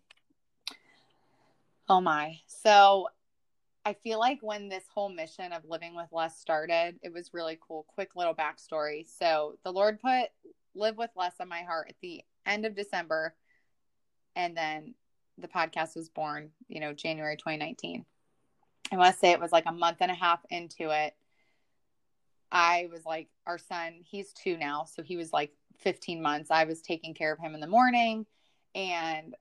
[1.92, 2.40] Oh my.
[2.48, 3.10] So
[3.84, 7.60] I feel like when this whole mission of living with less started, it was really
[7.60, 7.86] cool.
[7.90, 9.06] Quick little backstory.
[9.20, 10.30] So the Lord put
[10.74, 13.36] live with less on my heart at the end of December.
[14.38, 14.96] And then
[15.38, 18.06] the podcast was born, you know, January 2019.
[18.90, 21.14] I want to say it was like a month and a half into it.
[22.54, 24.86] I was like, our son, he's two now.
[24.86, 26.52] So he was like 15 months.
[26.52, 28.26] I was taking care of him in the morning.
[28.76, 29.36] And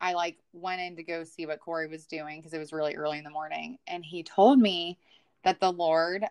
[0.00, 2.96] I like went in to go see what Corey was doing because it was really
[2.96, 3.78] early in the morning.
[3.86, 4.98] And he told me
[5.44, 6.24] that the Lord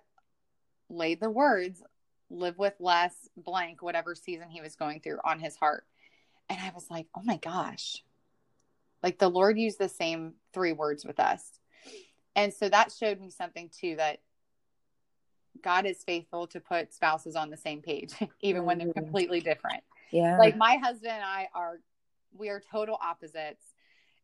[0.89, 1.81] laid the words,
[2.29, 5.85] live with less blank, whatever season he was going through on his heart.
[6.49, 8.03] And I was like, oh my gosh.
[9.01, 11.59] Like the Lord used the same three words with us.
[12.35, 14.19] And so that showed me something too that
[15.63, 18.67] God is faithful to put spouses on the same page, even mm-hmm.
[18.67, 18.99] when they're mm-hmm.
[18.99, 19.83] completely different.
[20.11, 20.37] Yeah.
[20.37, 21.79] Like my husband and I are,
[22.37, 23.63] we are total opposites.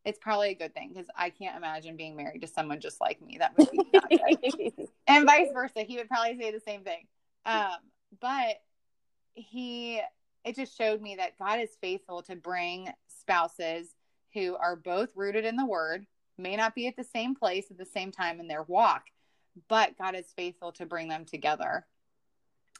[0.03, 3.21] It's probably a good thing because I can't imagine being married to someone just like
[3.21, 3.37] me.
[3.39, 4.87] That would be not good.
[5.07, 5.81] and vice versa.
[5.81, 7.05] He would probably say the same thing.
[7.45, 7.77] Um,
[8.19, 8.61] but
[9.33, 10.01] he,
[10.43, 13.89] it just showed me that God is faithful to bring spouses
[14.33, 16.05] who are both rooted in the word,
[16.37, 19.03] may not be at the same place at the same time in their walk,
[19.67, 21.85] but God is faithful to bring them together.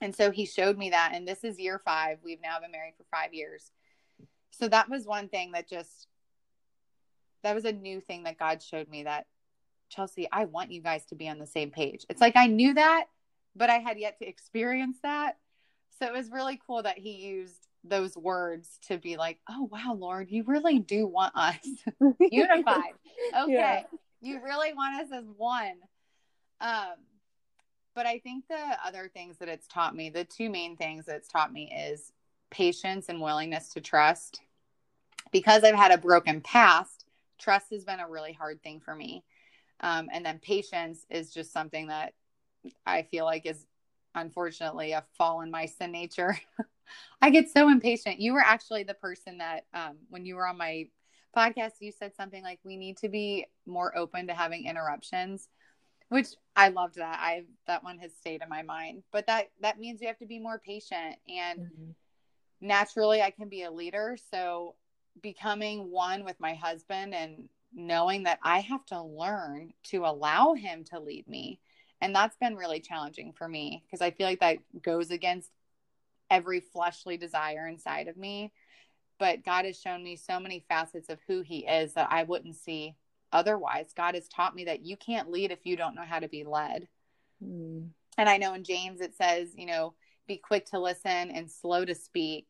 [0.02, 1.12] And so he showed me that.
[1.14, 2.18] And this is year five.
[2.24, 3.72] We've now been married for five years.
[4.52, 6.08] So that was one thing that just,
[7.44, 9.28] that was a new thing that God showed me that,
[9.90, 12.06] Chelsey, I want you guys to be on the same page.
[12.10, 13.06] It's like I knew that,
[13.56, 15.38] but I had yet to experience that.
[16.00, 19.96] So it was really cool that he used those words to be like, oh, wow,
[19.98, 21.58] Lord, you really do want us
[22.20, 22.94] unified.
[23.38, 23.54] Okay.
[23.54, 23.84] Yeah.
[24.22, 25.76] You really want us as one.
[26.60, 26.94] Um,
[27.96, 31.18] but I think the other things that it's taught me, the two main things that
[31.18, 32.12] it's taught me is
[32.52, 34.42] patience and willingness to trust.
[35.32, 37.06] Because I've had a broken past,
[37.40, 39.24] trust has been a really hard thing for me.
[39.80, 42.14] Um, and then patience is just something that
[42.86, 43.66] I feel like is
[44.14, 46.38] unfortunately a fall in my sin nature.
[47.22, 48.20] I get so impatient.
[48.20, 50.88] You were actually the person that, um, when you were on my
[51.36, 55.48] podcast, you said something like, we need to be more open to having interruptions
[56.12, 57.20] which I loved that.
[57.22, 59.04] I that one has stayed in my mind.
[59.14, 61.92] But that that means you have to be more patient and mm-hmm.
[62.62, 64.76] Naturally I can be a leader, so
[65.22, 70.84] becoming one with my husband and knowing that I have to learn to allow him
[70.86, 71.60] to lead me.
[72.02, 75.50] And that's been really challenging for me because I feel like that goes against
[76.30, 78.52] every fleshly desire inside of me.
[79.20, 82.56] But God has shown me so many facets of who he is that I wouldn't
[82.56, 82.96] see
[83.32, 83.94] otherwise.
[83.96, 86.44] God has taught me that you can't lead if you don't know how to be
[86.44, 86.88] led.
[87.44, 87.90] Mm.
[88.18, 89.94] And I know in James it says, you know,
[90.32, 92.48] be quick to listen and slow to speak.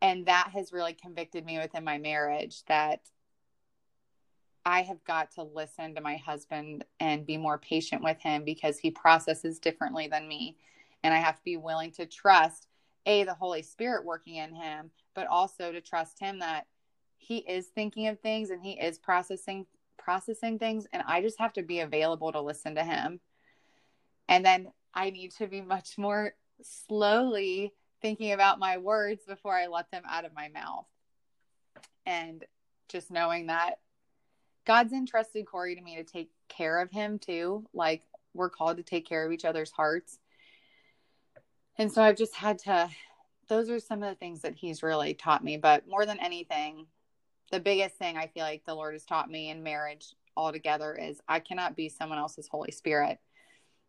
[0.00, 3.00] And that has really convicted me within my marriage that
[4.64, 8.78] I have got to listen to my husband and be more patient with him because
[8.78, 10.56] he processes differently than me.
[11.02, 12.68] And I have to be willing to trust,
[13.04, 16.66] A, the Holy Spirit working in him, but also to trust him that
[17.18, 19.66] he is thinking of things and he is processing
[19.98, 23.20] processing things and I just have to be available to listen to him.
[24.28, 29.66] And then I need to be much more slowly thinking about my words before I
[29.68, 30.86] let them out of my mouth.
[32.04, 32.44] And
[32.88, 33.78] just knowing that
[34.66, 37.64] God's entrusted Corey to me to take care of him too.
[37.72, 38.02] Like
[38.34, 40.18] we're called to take care of each other's hearts.
[41.78, 42.90] And so I've just had to,
[43.48, 45.56] those are some of the things that he's really taught me.
[45.56, 46.86] But more than anything,
[47.50, 51.20] the biggest thing I feel like the Lord has taught me in marriage altogether is
[51.28, 53.18] I cannot be someone else's Holy Spirit.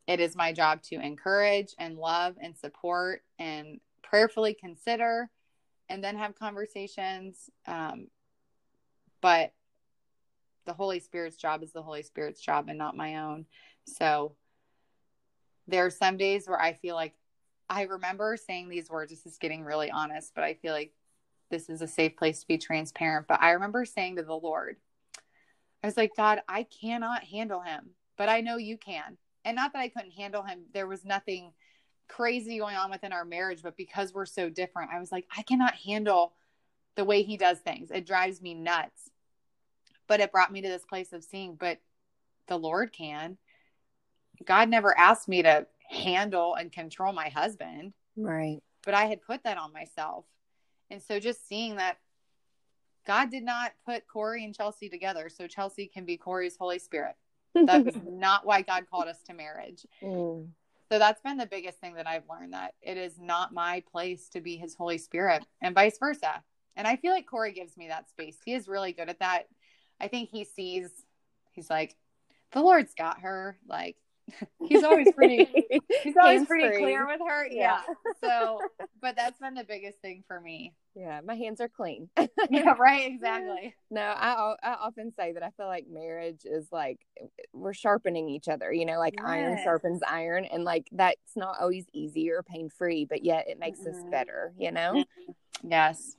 [0.07, 5.29] It is my job to encourage and love and support and prayerfully consider
[5.89, 7.49] and then have conversations.
[7.65, 8.07] Um,
[9.21, 9.53] but
[10.65, 13.45] the Holy Spirit's job is the Holy Spirit's job and not my own.
[13.85, 14.35] So
[15.67, 17.13] there are some days where I feel like
[17.69, 19.11] I remember saying these words.
[19.11, 20.93] This is getting really honest, but I feel like
[21.49, 23.27] this is a safe place to be transparent.
[23.27, 24.77] But I remember saying to the Lord,
[25.81, 29.17] I was like, God, I cannot handle him, but I know you can.
[29.45, 31.53] And not that I couldn't handle him, there was nothing
[32.07, 35.41] crazy going on within our marriage, but because we're so different, I was like, I
[35.41, 36.33] cannot handle
[36.95, 37.91] the way he does things.
[37.91, 39.09] It drives me nuts.
[40.07, 41.79] But it brought me to this place of seeing, but
[42.47, 43.37] the Lord can.
[44.45, 47.93] God never asked me to handle and control my husband.
[48.15, 48.59] Right.
[48.83, 50.25] But I had put that on myself.
[50.91, 51.97] And so just seeing that
[53.05, 57.15] God did not put Corey and Chelsey together so Chelsey can be Corey's Holy Spirit.
[57.53, 59.85] That's not why God called us to marriage.
[60.01, 60.47] Mm.
[60.91, 64.29] So that's been the biggest thing that I've learned that it is not my place
[64.29, 66.43] to be his Holy Spirit and vice versa.
[66.75, 68.37] And I feel like Corey gives me that space.
[68.43, 69.47] He is really good at that.
[69.99, 70.89] I think he sees,
[71.51, 71.95] he's like,
[72.51, 73.57] the Lord's got her.
[73.67, 73.97] Like,
[74.67, 75.47] he's always pretty
[76.03, 77.81] he's always pretty clear with her yeah.
[77.87, 77.93] yeah.
[78.21, 78.59] so
[79.01, 80.73] but that's been the biggest thing for me.
[80.95, 82.09] Yeah, my hands are clean.
[82.51, 83.73] yeah, right, exactly.
[83.89, 86.99] No, I I often say that I feel like marriage is like
[87.51, 89.27] we're sharpening each other, you know, like yes.
[89.27, 93.79] iron sharpens iron and like that's not always easy or pain-free, but yet it makes
[93.79, 93.97] mm-hmm.
[93.97, 94.93] us better, you know?
[94.93, 95.71] Mm-hmm.
[95.71, 96.15] Yes.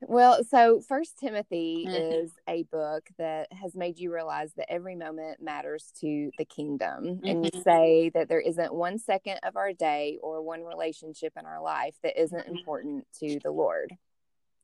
[0.00, 2.24] Well, so First Timothy mm-hmm.
[2.24, 7.04] is a book that has made you realize that every moment matters to the kingdom.
[7.04, 7.26] Mm-hmm.
[7.26, 7.62] And you mm-hmm.
[7.62, 11.96] say that there isn't one second of our day or one relationship in our life
[12.04, 12.56] that isn't mm-hmm.
[12.56, 13.92] important to the Lord.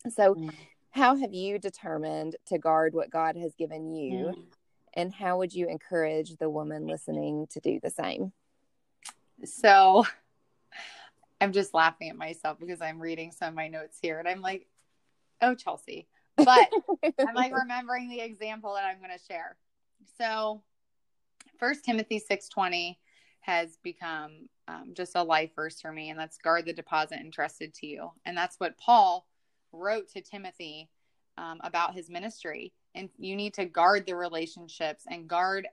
[0.08, 0.50] So, mm-hmm.
[0.90, 4.46] how have you determined to guard what God has given you?
[4.96, 8.32] And how would you encourage the woman listening to do the same?
[9.44, 10.04] So,
[11.40, 14.40] I'm just laughing at myself because I'm reading some of my notes here and I'm
[14.40, 14.68] like,
[15.40, 16.08] oh Chelsey.
[16.36, 16.68] But
[17.18, 19.56] I'm like remembering the example that I'm going to share.
[20.18, 20.62] So,
[21.58, 22.98] First Timothy six twenty
[23.40, 27.74] has become um, just a life verse for me, and that's guard the deposit entrusted
[27.74, 29.26] to you, and that's what Paul
[29.72, 30.88] wrote to Timothy
[31.36, 32.72] um, about his ministry.
[32.94, 35.66] And you need to guard the relationships and guard,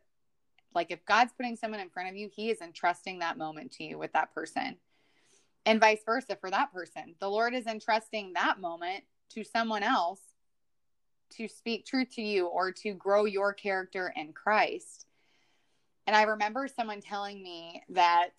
[0.74, 3.84] like if God's putting someone in front of you, He is entrusting that moment to
[3.84, 4.78] you with that person,
[5.66, 7.16] and vice versa for that person.
[7.20, 9.03] The Lord is entrusting that moment
[9.34, 10.21] to someone else
[11.32, 15.05] to speak truth to you or to grow your character in Christ.
[16.07, 18.29] And I remember someone telling me that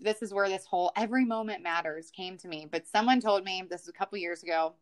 [0.00, 2.68] this is where this whole every moment matters came to me.
[2.70, 4.74] But someone told me this was a couple years ago.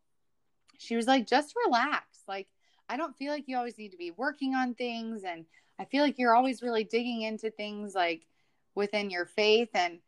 [0.78, 2.04] She was like, just relax.
[2.28, 2.48] Like,
[2.88, 5.22] I don't feel like you always need to be working on things.
[5.24, 5.46] And
[5.78, 8.26] I feel like you're always really digging into things like
[8.74, 9.70] within your faith.
[9.74, 10.00] And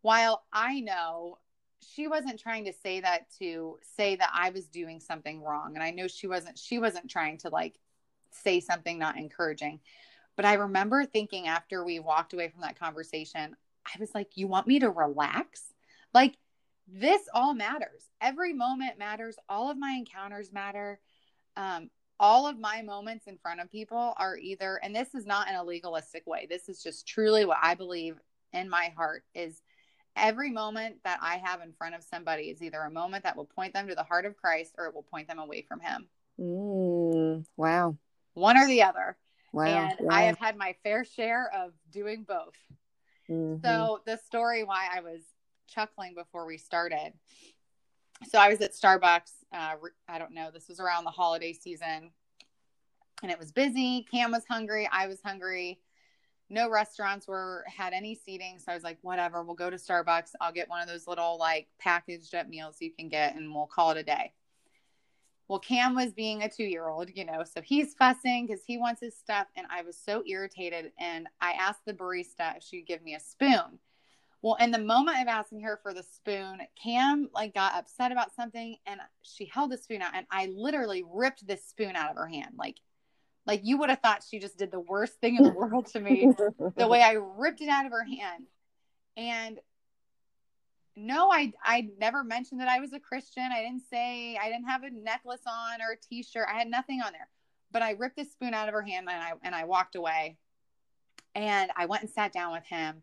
[0.00, 1.38] while I know
[1.80, 5.74] she wasn't trying to say that to say that I was doing something wrong.
[5.74, 7.78] And I know she wasn't, she wasn't trying to like
[8.30, 9.80] say something not encouraging.
[10.36, 14.46] But I remember thinking after we walked away from that conversation, I was like, you
[14.46, 15.62] want me to relax?
[16.14, 16.36] Like,
[16.86, 18.04] this all matters.
[18.20, 19.36] Every moment matters.
[19.48, 21.00] All of my encounters matter.
[21.56, 25.48] Um, all of my moments in front of people are either, and this is not
[25.48, 28.18] in a legalistic way, this is just truly what I believe
[28.52, 29.60] in my heart is
[30.18, 33.46] every moment that I have in front of somebody is either a moment that will
[33.46, 36.08] point them to the heart of Christ or it will point them away from Him.
[36.40, 37.96] Mm, wow.
[38.34, 39.16] One or the other.
[39.52, 39.64] Wow.
[39.64, 40.14] And wow.
[40.14, 42.54] I have had my fair share of doing both.
[43.30, 43.64] Mm-hmm.
[43.64, 45.22] So, the story why I was
[45.68, 47.12] chuckling before we started.
[48.30, 49.32] So, I was at Starbucks.
[49.52, 49.74] Uh,
[50.08, 52.10] I don't know, this was around the holiday season
[53.22, 54.06] and it was busy.
[54.10, 54.88] Cam was hungry.
[54.90, 55.80] I was hungry
[56.50, 58.58] no restaurants were had any seating.
[58.58, 60.30] So i was like whatever we'll go to starbucks.
[60.40, 63.66] I'll get one of those little like packaged up meals you can get and we'll
[63.66, 64.32] call it a day.
[65.48, 68.78] Well cam was being a two year old you know so he's fussing because he
[68.78, 69.46] wants his stuff.
[69.56, 70.92] And i was so irritated.
[70.98, 73.78] And i asked the barista if she'd give me a spoon.
[74.40, 78.34] Well in the moment of asking her for the spoon cam like got upset about
[78.34, 82.16] something and she held the spoon out and i literally ripped this spoon out of
[82.16, 82.54] her hand.
[82.56, 82.76] Like
[83.48, 86.00] like you would have thought she just did the worst thing in the world to
[86.00, 86.30] me,
[86.76, 88.44] the way I ripped it out of her hand.
[89.16, 89.58] And
[90.94, 93.50] no, I I never mentioned that I was a Christian.
[93.50, 96.46] I didn't say I didn't have a necklace on or a t-shirt.
[96.52, 97.28] I had nothing on there.
[97.72, 100.36] But I ripped the spoon out of her hand and I and I walked away.
[101.34, 103.02] And I went and sat down with him.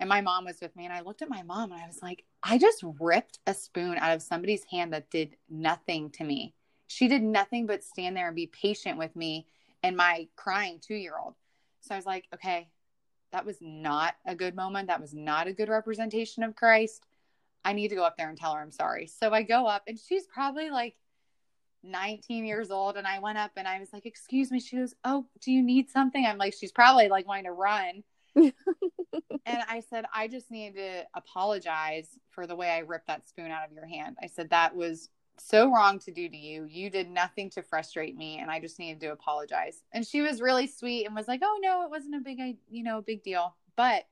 [0.00, 2.02] And my mom was with me and I looked at my mom and I was
[2.02, 6.54] like, I just ripped a spoon out of somebody's hand that did nothing to me.
[6.88, 9.46] She did nothing but stand there and be patient with me
[9.82, 11.34] and my crying two year old.
[11.80, 12.68] So I was like, okay,
[13.32, 14.88] that was not a good moment.
[14.88, 17.06] That was not a good representation of Christ.
[17.64, 19.06] I need to go up there and tell her I'm sorry.
[19.06, 20.94] So I go up and she's probably like
[21.82, 22.96] 19 years old.
[22.96, 24.60] And I went up and I was like, excuse me.
[24.60, 26.24] She goes, oh, do you need something?
[26.24, 28.02] I'm like, she's probably like wanting to run.
[28.36, 28.52] and
[29.46, 33.66] I said, I just need to apologize for the way I ripped that spoon out
[33.66, 34.16] of your hand.
[34.22, 35.08] I said, that was
[35.42, 36.64] so wrong to do to you.
[36.64, 39.82] You did nothing to frustrate me, and I just needed to apologize.
[39.92, 42.82] And she was really sweet and was like, "Oh no, it wasn't a big, you
[42.82, 44.06] know, big deal." But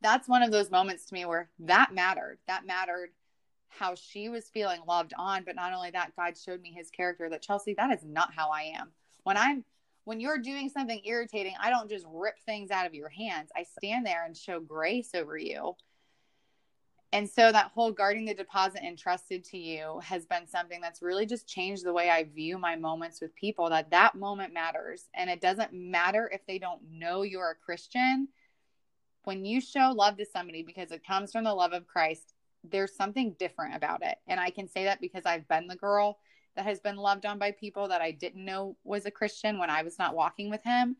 [0.00, 2.38] that's one of those moments to me where that mattered.
[2.46, 3.10] That mattered
[3.68, 7.28] how she was feeling loved on, but not only that, God showed me His character.
[7.28, 8.92] That Chelsey, that is not how I am.
[9.24, 9.64] When I'm
[10.04, 13.50] when you're doing something irritating, I don't just rip things out of your hands.
[13.56, 15.76] I stand there and show grace over you
[17.12, 21.26] and so that whole guarding the deposit entrusted to you has been something that's really
[21.26, 25.04] just changed the way I view my moments with people that that moment matters.
[25.14, 28.28] And it doesn't matter if they don't know you're a Christian.
[29.24, 32.34] When you show love to somebody because it comes from the love of Christ
[32.64, 34.16] there's something different about it.
[34.26, 36.18] And I can say that because I've been the girl
[36.56, 39.70] that has been loved on by people that I didn't know was a Christian when
[39.70, 40.96] I was not walking with him.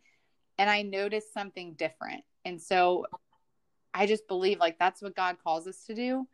[0.58, 2.24] And I noticed something different.
[2.44, 3.06] And so
[3.94, 6.26] I just believe like that's what God calls us to do.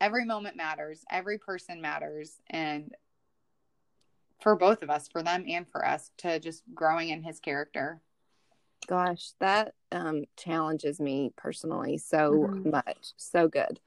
[0.00, 2.40] every moment matters, every person matters.
[2.50, 2.92] And
[4.40, 8.00] for both of us, for them and for us, to just growing in his character.
[8.86, 12.70] Gosh, that um, challenges me personally so mm-hmm.
[12.70, 13.12] much.
[13.16, 13.80] So good.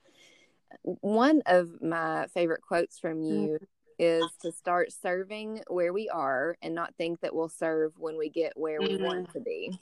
[0.84, 3.66] One of my favorite quotes from you mm-hmm.
[4.00, 8.30] is to start serving where we are and not think that we'll serve when we
[8.30, 9.06] get where we mm-hmm.
[9.06, 9.78] want to be.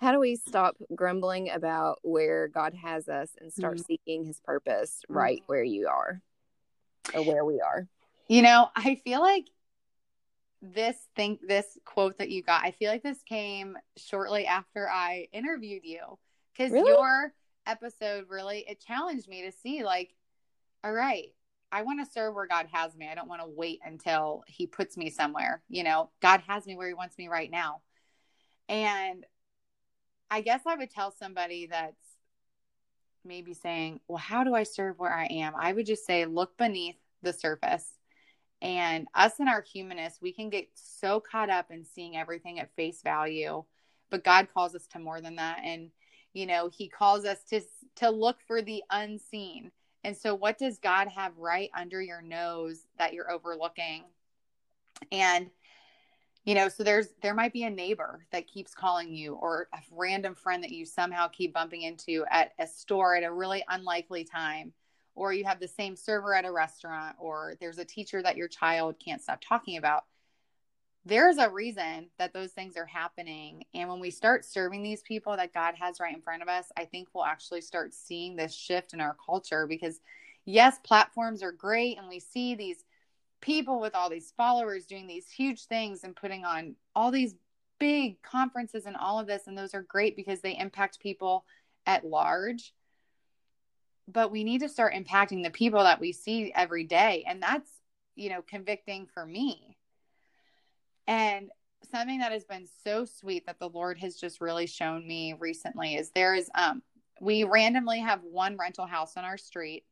[0.00, 3.84] How do we stop grumbling about where God has us and start mm-hmm.
[3.84, 5.18] seeking his purpose mm-hmm.
[5.18, 6.22] right where you are
[7.14, 7.86] or where we are?
[8.28, 9.46] You know, I feel like
[10.62, 15.28] this think this quote that you got, I feel like this came shortly after I
[15.32, 16.18] interviewed you
[16.52, 16.90] because really?
[16.90, 17.34] your
[17.66, 20.14] episode really it challenged me to see like,
[20.82, 21.28] all right,
[21.72, 23.06] I want to serve where God has me.
[23.06, 25.62] I don't want to wait until He puts me somewhere.
[25.68, 27.82] You know, God has me where He wants me right now.
[28.68, 29.26] And
[30.30, 31.94] I guess I would tell somebody that's
[33.24, 35.54] maybe saying, Well, how do I serve where I am?
[35.56, 37.86] I would just say, Look beneath the surface
[38.62, 42.74] and us and our humanists, we can get so caught up in seeing everything at
[42.76, 43.64] face value,
[44.10, 45.60] but God calls us to more than that.
[45.64, 45.90] And,
[46.34, 47.60] you know, He calls us to
[47.96, 49.70] to look for the unseen.
[50.04, 54.04] And so, what does God have right under your nose that you're overlooking?
[55.10, 55.50] And,
[56.44, 59.78] you know, so there's there might be a neighbor that keeps calling you, or a
[59.92, 64.24] random friend that you somehow keep bumping into at a store at a really unlikely
[64.24, 64.72] time
[65.14, 68.48] or you have the same server at a restaurant, or there's a teacher that your
[68.48, 70.04] child can't stop talking about.
[71.04, 73.64] There's a reason that those things are happening.
[73.74, 76.66] And when we start serving these people that God has right in front of us,
[76.76, 80.00] I think we'll actually start seeing this shift in our culture because,
[80.44, 82.84] yes, platforms are great and we see these
[83.40, 87.34] people with all these followers doing these huge things and putting on all these
[87.78, 89.46] big conferences and all of this.
[89.46, 91.44] And those are great because they impact people
[91.86, 92.74] at large
[94.12, 97.70] but we need to start impacting the people that we see every day and that's
[98.16, 99.76] you know convicting for me
[101.06, 101.50] and
[101.90, 105.94] something that has been so sweet that the lord has just really shown me recently
[105.94, 106.82] is there is um
[107.20, 109.84] we randomly have one rental house on our street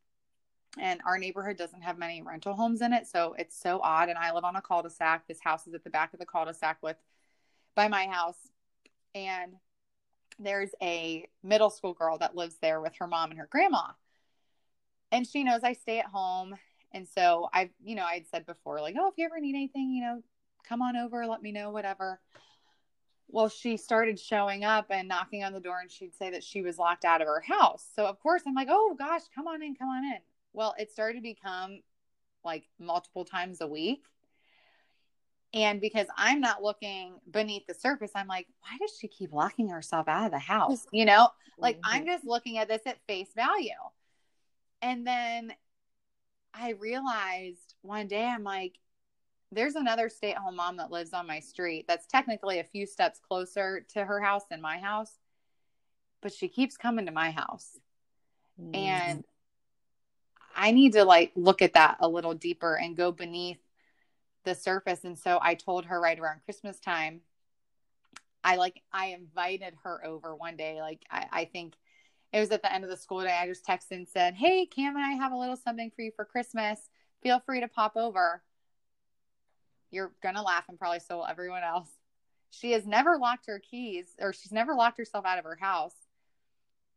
[0.80, 4.18] and our neighborhood doesn't have many rental homes in it so it's so odd and
[4.18, 6.96] i live on a cul-de-sac this house is at the back of the cul-de-sac with
[7.74, 8.48] by my house
[9.14, 9.54] and
[10.38, 13.88] there's a middle school girl that lives there with her mom and her grandma
[15.10, 16.56] and she knows I stay at home.
[16.92, 19.92] And so I've, you know, I'd said before, like, oh, if you ever need anything,
[19.92, 20.22] you know,
[20.66, 22.20] come on over, let me know, whatever.
[23.28, 26.62] Well, she started showing up and knocking on the door, and she'd say that she
[26.62, 27.86] was locked out of her house.
[27.94, 30.18] So, of course, I'm like, oh gosh, come on in, come on in.
[30.52, 31.80] Well, it started to become
[32.44, 34.04] like multiple times a week.
[35.54, 39.68] And because I'm not looking beneath the surface, I'm like, why does she keep locking
[39.68, 40.86] herself out of the house?
[40.92, 43.70] You know, like I'm just looking at this at face value.
[44.82, 45.52] And then
[46.52, 48.78] I realized one day, I'm like,
[49.50, 52.84] there's another stay at home mom that lives on my street that's technically a few
[52.84, 55.12] steps closer to her house than my house,
[56.20, 57.78] but she keeps coming to my house.
[58.60, 58.74] Mm-hmm.
[58.74, 59.24] And
[60.58, 63.60] I need to like look at that a little deeper and go beneath
[64.44, 65.04] the surface.
[65.04, 67.20] And so I told her right around Christmas time,
[68.42, 70.80] I like, I invited her over one day.
[70.80, 71.74] Like, I, I think
[72.32, 73.38] it was at the end of the school day.
[73.40, 76.10] I just texted and said, Hey, Cam and I have a little something for you
[76.14, 76.80] for Christmas.
[77.22, 78.42] Feel free to pop over.
[79.90, 81.88] You're going to laugh and probably so will everyone else.
[82.50, 85.94] She has never locked her keys or she's never locked herself out of her house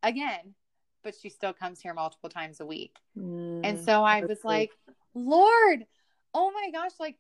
[0.04, 0.56] again,
[1.04, 2.96] but she still comes here multiple times a week.
[3.18, 4.72] Mm, and so I was like,
[5.14, 5.86] Lord,
[6.34, 7.18] oh my gosh, like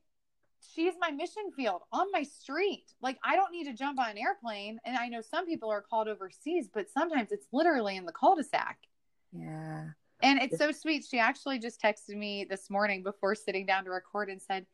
[0.75, 2.86] she's my mission field on my street.
[3.01, 4.79] Like I don't need to jump on an airplane.
[4.86, 8.77] And I know some people are called overseas, but sometimes it's literally in the cul-de-sac.
[9.32, 9.89] Yeah.
[10.23, 11.03] And it's so sweet.
[11.09, 14.67] She actually just texted me this morning before sitting down to record and said,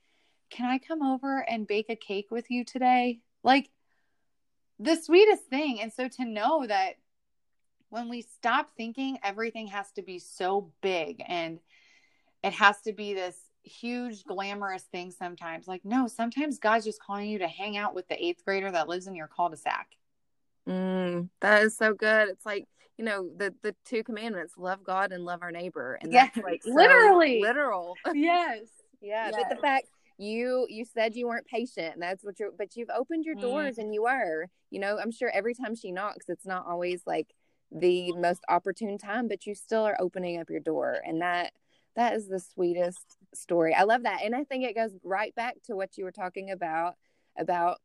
[0.49, 3.19] Can I come over and bake a cake with you today?
[3.43, 3.69] Like
[4.79, 5.81] the sweetest thing.
[5.81, 6.95] And so to know that
[7.89, 11.59] when we stop thinking everything has to be so big and
[12.43, 15.67] it has to be this huge glamorous thing sometimes.
[15.67, 18.87] Like, no, sometimes God's just calling you to hang out with the eighth grader that
[18.87, 19.87] lives in your cul-de-sac.
[20.67, 22.29] Mm, that is so good.
[22.29, 22.67] It's like,
[22.97, 25.97] you know, the the two commandments, love God and love our neighbor.
[26.01, 27.95] And yes, that's like so literally literal.
[28.13, 28.61] Yes.
[28.99, 29.29] yeah.
[29.29, 29.35] Yes.
[29.37, 32.89] But the fact you you said you weren't patient and that's what you're but you've
[32.89, 33.83] opened your doors mm.
[33.83, 37.27] and you are You know, I'm sure every time she knocks, it's not always like
[37.71, 40.97] the most opportune time, but you still are opening up your door.
[41.05, 41.53] And that
[41.95, 43.73] that is the sweetest story.
[43.73, 44.21] I love that.
[44.23, 46.95] And I think it goes right back to what you were talking about
[47.37, 47.79] about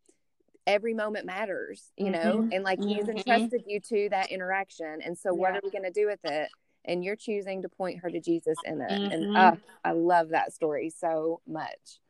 [0.66, 2.53] every moment matters, you know, mm-hmm.
[2.53, 3.16] and like he's mm-hmm.
[3.16, 5.01] entrusted you to that interaction.
[5.03, 5.59] And so what yeah.
[5.59, 6.49] are we going to do with it?
[6.85, 8.91] and you're choosing to point her to Jesus in it.
[8.91, 9.12] Mhm.
[9.12, 12.01] And I love that story so much.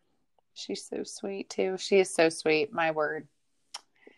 [0.54, 1.76] She's so sweet too.
[1.78, 2.72] She is so sweet.
[2.72, 3.28] My word.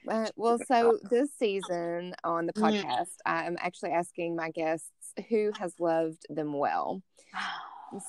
[0.09, 2.63] Uh, well, so this season on the Mm.
[2.85, 4.91] podcast, I'm actually asking my guests
[5.29, 7.03] who has loved them well.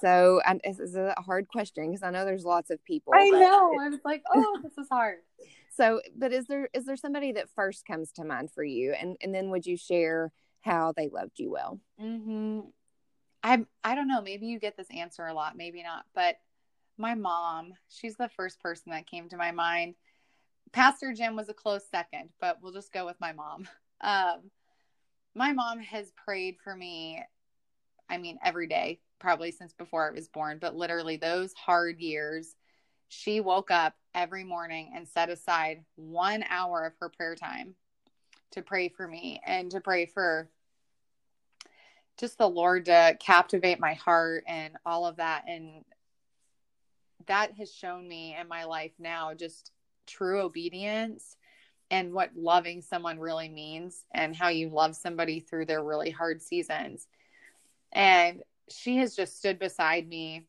[0.01, 3.13] So and this is a hard question because I know there's lots of people.
[3.13, 3.77] I know.
[3.79, 5.19] I was like, oh, this is hard.
[5.77, 9.15] so, but is there is there somebody that first comes to mind for you, and
[9.21, 10.31] and then would you share
[10.61, 11.79] how they loved you well?
[11.99, 12.61] hmm
[13.43, 14.21] I I don't know.
[14.23, 16.05] Maybe you get this answer a lot, maybe not.
[16.15, 16.37] But
[16.97, 19.93] my mom, she's the first person that came to my mind.
[20.72, 23.68] Pastor Jim was a close second, but we'll just go with my mom.
[24.01, 24.51] Um,
[25.34, 27.24] my mom has prayed for me.
[28.09, 32.55] I mean, every day, probably since before I was born, but literally those hard years,
[33.07, 37.76] she woke up every morning and set aside one hour of her prayer time
[38.51, 40.49] to pray for me and to pray for
[42.18, 45.45] just the Lord to captivate my heart and all of that.
[45.47, 45.84] And
[47.28, 49.72] that has shown me in my life now just
[50.05, 51.37] true obedience
[51.91, 56.41] and what loving someone really means and how you love somebody through their really hard
[56.41, 57.07] seasons.
[57.91, 60.47] And she has just stood beside me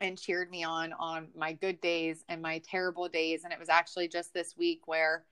[0.00, 3.68] and cheered me on on my good days and my terrible days and it was
[3.68, 5.24] actually just this week where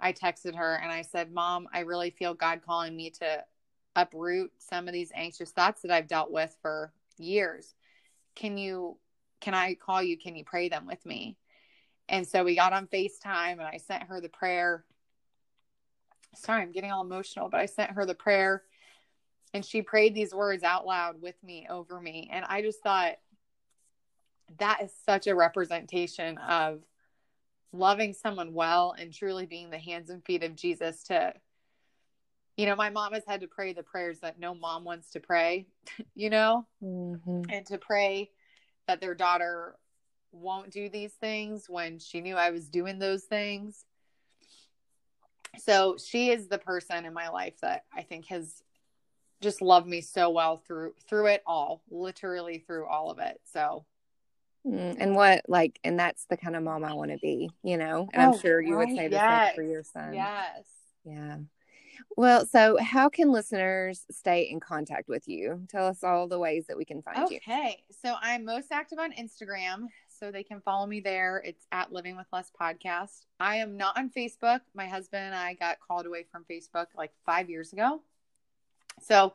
[0.00, 3.44] I texted her and I said, "Mom, I really feel God calling me to
[3.96, 7.74] uproot some of these anxious thoughts that I've dealt with for years.
[8.34, 8.96] Can you
[9.40, 10.16] can I call you?
[10.16, 11.36] Can you pray them with me?
[12.08, 14.84] And so we got on FaceTime and I sent her the prayer.
[16.34, 18.62] Sorry, I'm getting all emotional, but I sent her the prayer
[19.54, 22.30] and she prayed these words out loud with me over me.
[22.32, 23.16] And I just thought
[24.58, 26.82] that is such a representation of
[27.72, 31.34] loving someone well and truly being the hands and feet of Jesus to
[32.56, 35.20] you know, my mom has had to pray the prayers that no mom wants to
[35.20, 35.68] pray,
[36.16, 37.42] you know, Mm-hmm.
[37.48, 38.30] and to pray
[38.88, 39.76] that their daughter
[40.32, 43.84] won't do these things when she knew I was doing those things.
[45.58, 48.62] So she is the person in my life that I think has
[49.40, 53.40] just loved me so well through through it all, literally through all of it.
[53.52, 53.84] So
[54.66, 57.76] Mm, and what like, and that's the kind of mom I want to be, you
[57.76, 58.08] know.
[58.12, 60.12] And Oh, I'm sure you would say the yes, same for your son.
[60.14, 60.66] yes.
[61.04, 61.36] Yeah.
[62.16, 65.62] Well, so how can listeners stay in contact with you?
[65.68, 67.36] Tell us all the ways that we can find you.
[67.38, 67.82] Okay.
[68.02, 69.86] So I'm most active on Instagram.
[70.18, 71.40] So they can follow me there.
[71.44, 73.26] It's at Living with Less Podcast.
[73.38, 74.60] I am not on Facebook.
[74.74, 78.02] My husband and I got called away from Facebook like five years ago.
[79.00, 79.34] So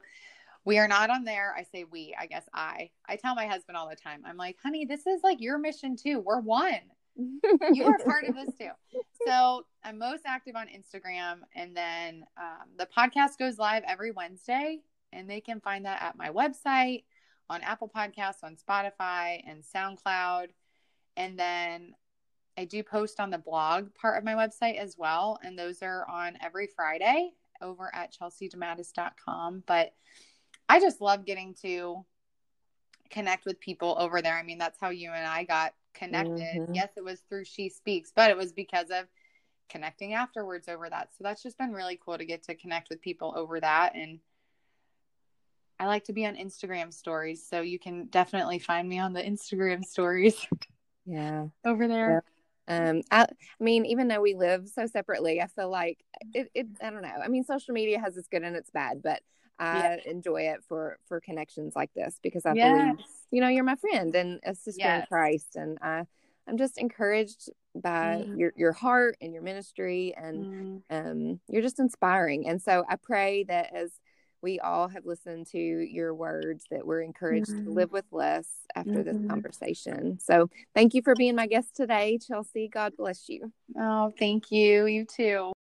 [0.66, 1.54] we are not on there.
[1.58, 2.90] I say we, I guess I.
[3.08, 5.96] I tell my husband all the time, I'm like, honey, this is like your mission
[5.96, 6.20] too.
[6.20, 6.82] We're one.
[7.16, 8.70] You are part of this too.
[9.26, 11.38] So I'm most active on Instagram.
[11.56, 14.82] And then um, the podcast goes live every Wednesday.
[15.14, 17.04] And they can find that at my website,
[17.50, 20.48] on Apple Podcasts, on Spotify, and SoundCloud.
[21.18, 21.96] And then
[22.58, 25.40] I do post on the blog part of my website as well.
[25.44, 29.64] And those are on every Friday over at chelseydematteis.com.
[29.66, 29.94] But
[30.70, 32.06] I just love getting to
[33.10, 34.38] connect with people over there.
[34.38, 36.62] I mean, that's how you and I got connected.
[36.62, 36.76] Mhm.
[36.76, 39.08] Yes, it was through She Speaks, but it was because of
[39.70, 41.10] connecting afterwards over that.
[41.16, 43.96] So that's just been really cool to get to connect with people over that.
[43.96, 44.20] And
[45.80, 47.46] I like to be on Instagram stories.
[47.48, 50.46] So you can definitely find me on the Instagram stories
[51.06, 51.46] yeah.
[51.66, 52.24] over there.
[52.68, 56.00] Um, I, I mean, even though we live so separately, I feel like
[56.34, 57.10] it, it, I don't know.
[57.24, 59.22] I mean, social media has its good and its bad, but
[59.60, 62.62] I enjoy it for, for connections like this because I Yes.
[62.62, 62.96] believe,
[63.32, 65.56] you know, you're my friend and a sister in Christ.
[65.56, 66.04] And I,
[66.48, 68.38] I'm just encouraged by Mhm.
[68.38, 72.48] your, your heart and your ministry and, Mm, um, you're just inspiring.
[72.48, 73.92] And so I pray that as
[74.44, 77.76] we all have listened to your words, that we're encouraged to Mhm.
[77.76, 79.30] live with less after this Mhm.
[79.30, 80.20] conversation.
[80.20, 82.68] So thank you for being my guest today, Chelsey.
[82.68, 83.54] God bless you.
[83.78, 84.86] Oh, thank you.
[84.86, 85.54] You too.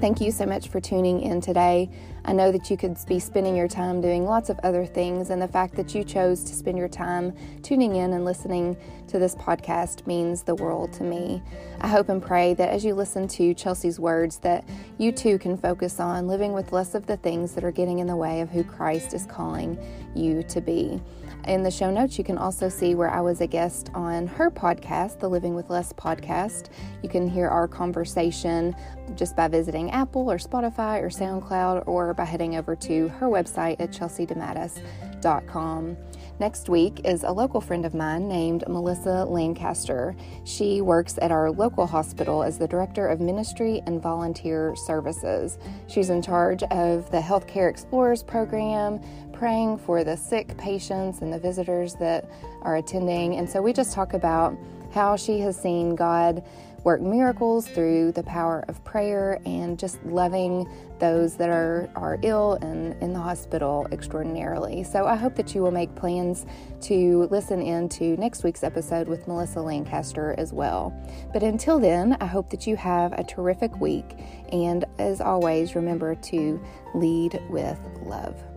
[0.00, 1.88] Thank you so much for tuning in today.
[2.24, 5.42] I know that you could be spending your time doing lots of other things, and
[5.42, 8.76] the fact that you chose to spend your time tuning in and listening
[9.08, 11.42] to this podcast means the world to me.
[11.80, 14.64] I hope and pray that as you listen to Chelsey's words, that
[14.98, 18.06] you too can focus on living with less of the things that are getting in
[18.06, 19.76] the way of who Christ is calling
[20.14, 21.00] you to be.
[21.46, 24.48] In the show notes, you can also see where I was a guest on her
[24.48, 26.68] podcast, the Living with Less podcast.
[27.02, 28.76] You can hear our conversation
[29.16, 33.80] just by visiting Apple or Spotify or SoundCloud or by heading over to her website
[33.80, 35.96] at chelseydematteis.com.
[36.40, 40.16] Next week is a local friend of mine named Melissa Lancaster.
[40.44, 45.58] She works at our local hospital as the Director of Ministry and Volunteer Services.
[45.88, 49.00] She's in charge of the Healthcare Explorers program,
[49.32, 52.30] praying for the sick patients and the visitors that
[52.62, 53.36] are attending.
[53.36, 54.56] And so we just talk about
[54.92, 56.44] how she has seen God
[56.84, 60.68] work miracles through the power of prayer and just loving
[60.98, 64.82] those that are, are ill and in the hospital extraordinarily.
[64.82, 66.44] So I hope that you will make plans
[66.82, 70.92] to listen in to next week's episode with Melissa Lancaster as well.
[71.32, 74.18] But until then, I hope that you have a terrific week.
[74.52, 76.60] And as always, remember to
[76.94, 78.51] lead with love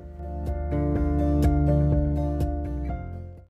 [0.45, 0.94] you